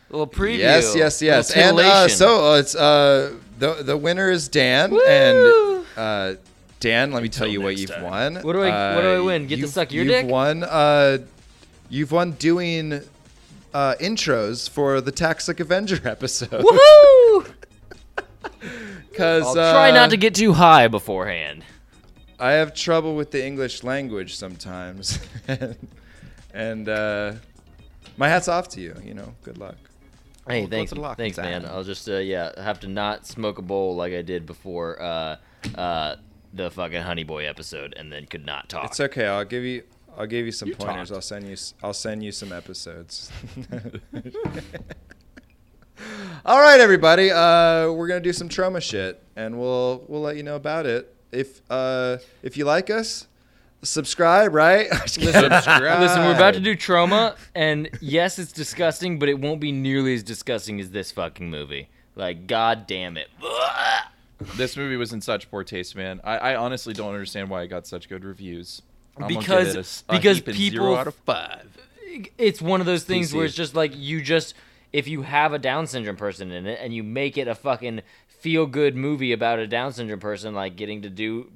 [0.10, 0.58] little preview.
[0.60, 1.56] Yes, yes, yes.
[1.56, 5.02] Little And uh, so uh, it's uh, the the winner is Dan, Woo!
[5.06, 6.34] and uh,
[6.80, 8.04] Dan, let me tell you what you've time.
[8.04, 8.36] won.
[8.38, 9.48] What do I- what do I Uh, win?
[9.48, 10.28] Get to you've- suck your you've dick?
[10.28, 10.64] won.
[10.64, 11.20] Uh,
[11.90, 13.02] you've won doing
[13.76, 16.64] uh, intros for the Toxic Avenger episode.
[16.64, 17.54] Woohoo!
[19.10, 21.64] Because I'll try not to get too high beforehand.
[22.38, 25.20] I have trouble with the English language sometimes,
[26.54, 27.34] and uh,
[28.18, 28.94] my hat's off to you.
[29.04, 29.78] You know, good luck.
[30.48, 31.62] Hey, Well, thanks, what's a lock thanks, man.
[31.64, 31.72] time?
[31.74, 35.38] I'll just uh, yeah have to not smoke a bowl like I did before uh,
[35.76, 36.16] uh,
[36.54, 38.86] the fucking Honey Boy episode, and then could not talk.
[38.86, 39.28] It's okay.
[39.28, 39.84] I'll give you.
[40.18, 41.10] I'll give you some You pointers.
[41.10, 41.16] talked.
[41.18, 41.54] I'll send you.
[41.54, 43.32] s- I'll send you some episodes.
[46.46, 47.32] All right, everybody.
[47.32, 51.16] Uh, we're gonna do some Troma shit, and we'll we'll let you know about it.
[51.32, 53.28] If uh, if you like us,
[53.82, 54.54] subscribe.
[54.54, 54.88] Right?
[55.08, 56.00] Subscribe.
[56.00, 60.14] Listen, we're about to do Troma, and yes, it's disgusting, but it won't be nearly
[60.14, 61.90] as disgusting as this fucking movie.
[62.16, 63.28] Like, god damn it.
[64.56, 66.22] This movie was in such poor taste, man.
[66.24, 68.82] I, I honestly don't understand why it got such good reviews.
[69.18, 71.70] I'm Because- a a because people out of five.
[72.38, 74.54] It's one of those things where it's just like you just
[74.94, 78.02] if you have a Down syndrome person in it and you make it a fucking
[78.28, 81.50] feel good movie about a Down syndrome person like getting to do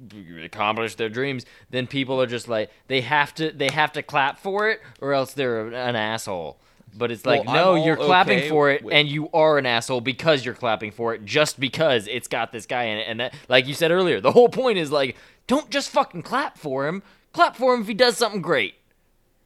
[0.44, 4.38] accomplish their dreams, then people are just like they have to they have to clap
[4.38, 6.58] for it or else they're an asshole.
[6.92, 9.64] But it's like Well, no, you're clapping okay for it with- and you are an
[9.66, 13.20] asshole because you're clapping for it just because it's got this guy in it and
[13.20, 16.86] that like you said earlier, the whole point is like don't just fucking clap for
[16.86, 17.02] him.
[17.32, 18.74] Clap for him if he does something great.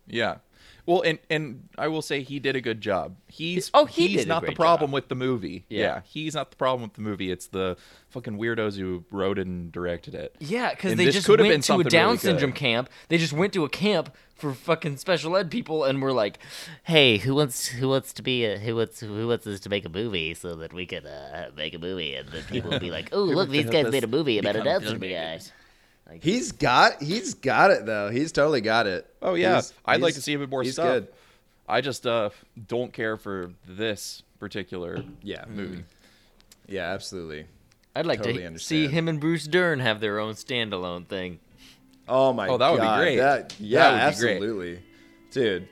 [0.07, 0.37] Yeah.
[0.87, 3.17] Well, and and I will say he did a good job.
[3.27, 4.95] He's Oh, he he's not the problem job.
[4.95, 5.65] with the movie.
[5.71, 5.81] Yeah.
[5.81, 6.01] Yeah.
[6.05, 7.31] he's not the problem with the movie.
[7.31, 7.79] It's the
[8.11, 10.37] fucking weirdos who wrote and directed it.
[10.41, 12.21] Yeah, because they just went to a Down really good.
[12.21, 12.91] syndrome camp.
[13.09, 16.39] They just went to a camp for fucking special ed people, and were like,
[16.83, 19.87] Hey, who wants who wants to be a who wants who wants us to make
[19.87, 22.91] a movie so that we could uh, make a movie and then people will be
[22.91, 25.41] like, oh look, these guys made a movie about a Down syndrome guy.
[26.21, 27.03] He's got.
[27.03, 28.11] He's got it though.
[28.11, 29.07] He's totally got it.
[29.23, 30.87] Oh yeah, He's- I'd like to see a bit more he's stuff.
[30.87, 31.09] good.
[31.69, 32.31] I just uh
[32.69, 35.45] don't care for this particular Yeah.
[35.49, 35.85] movie.
[36.69, 37.47] Yeah, absolutely.
[37.97, 38.87] "I'd like Totally to understand.
[38.89, 41.41] see him and Bruce Dern have their own standalone thing."
[42.07, 42.53] Oh my god.
[42.55, 43.17] Oh, that would be great.
[43.17, 44.33] That, yeah, That would be great.
[44.35, 44.83] absolutely.
[45.31, 45.69] Dude.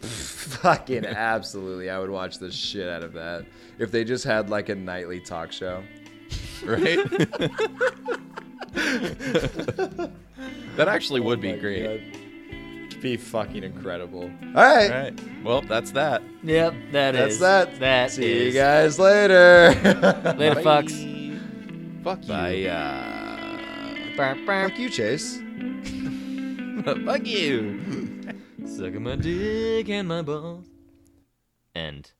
[0.02, 1.90] Fucking absolutely.
[1.90, 3.44] I would watch the shit out of that.
[3.78, 5.82] If they just had like a nightly talk show.
[6.64, 6.98] Right?
[10.76, 11.82] that actually would be Oh my great.
[11.82, 12.00] God.
[12.88, 14.22] It'd Be fucking incredible.
[14.24, 14.90] All right.
[14.90, 15.20] All right.
[15.44, 16.22] Well, that's that.
[16.42, 17.78] Yep, that That's is that.
[17.80, 18.54] That See is.
[18.54, 19.70] you guys later.
[20.38, 20.92] Later, fucks.
[22.02, 22.28] Fuck you.
[22.28, 22.64] Bye.
[22.64, 24.70] Uh, Burp, burp.
[24.70, 25.36] fuck you, Chase.
[27.04, 28.22] Fuck you.
[28.64, 30.64] Sucking my dick and my balls.
[31.74, 32.12] End.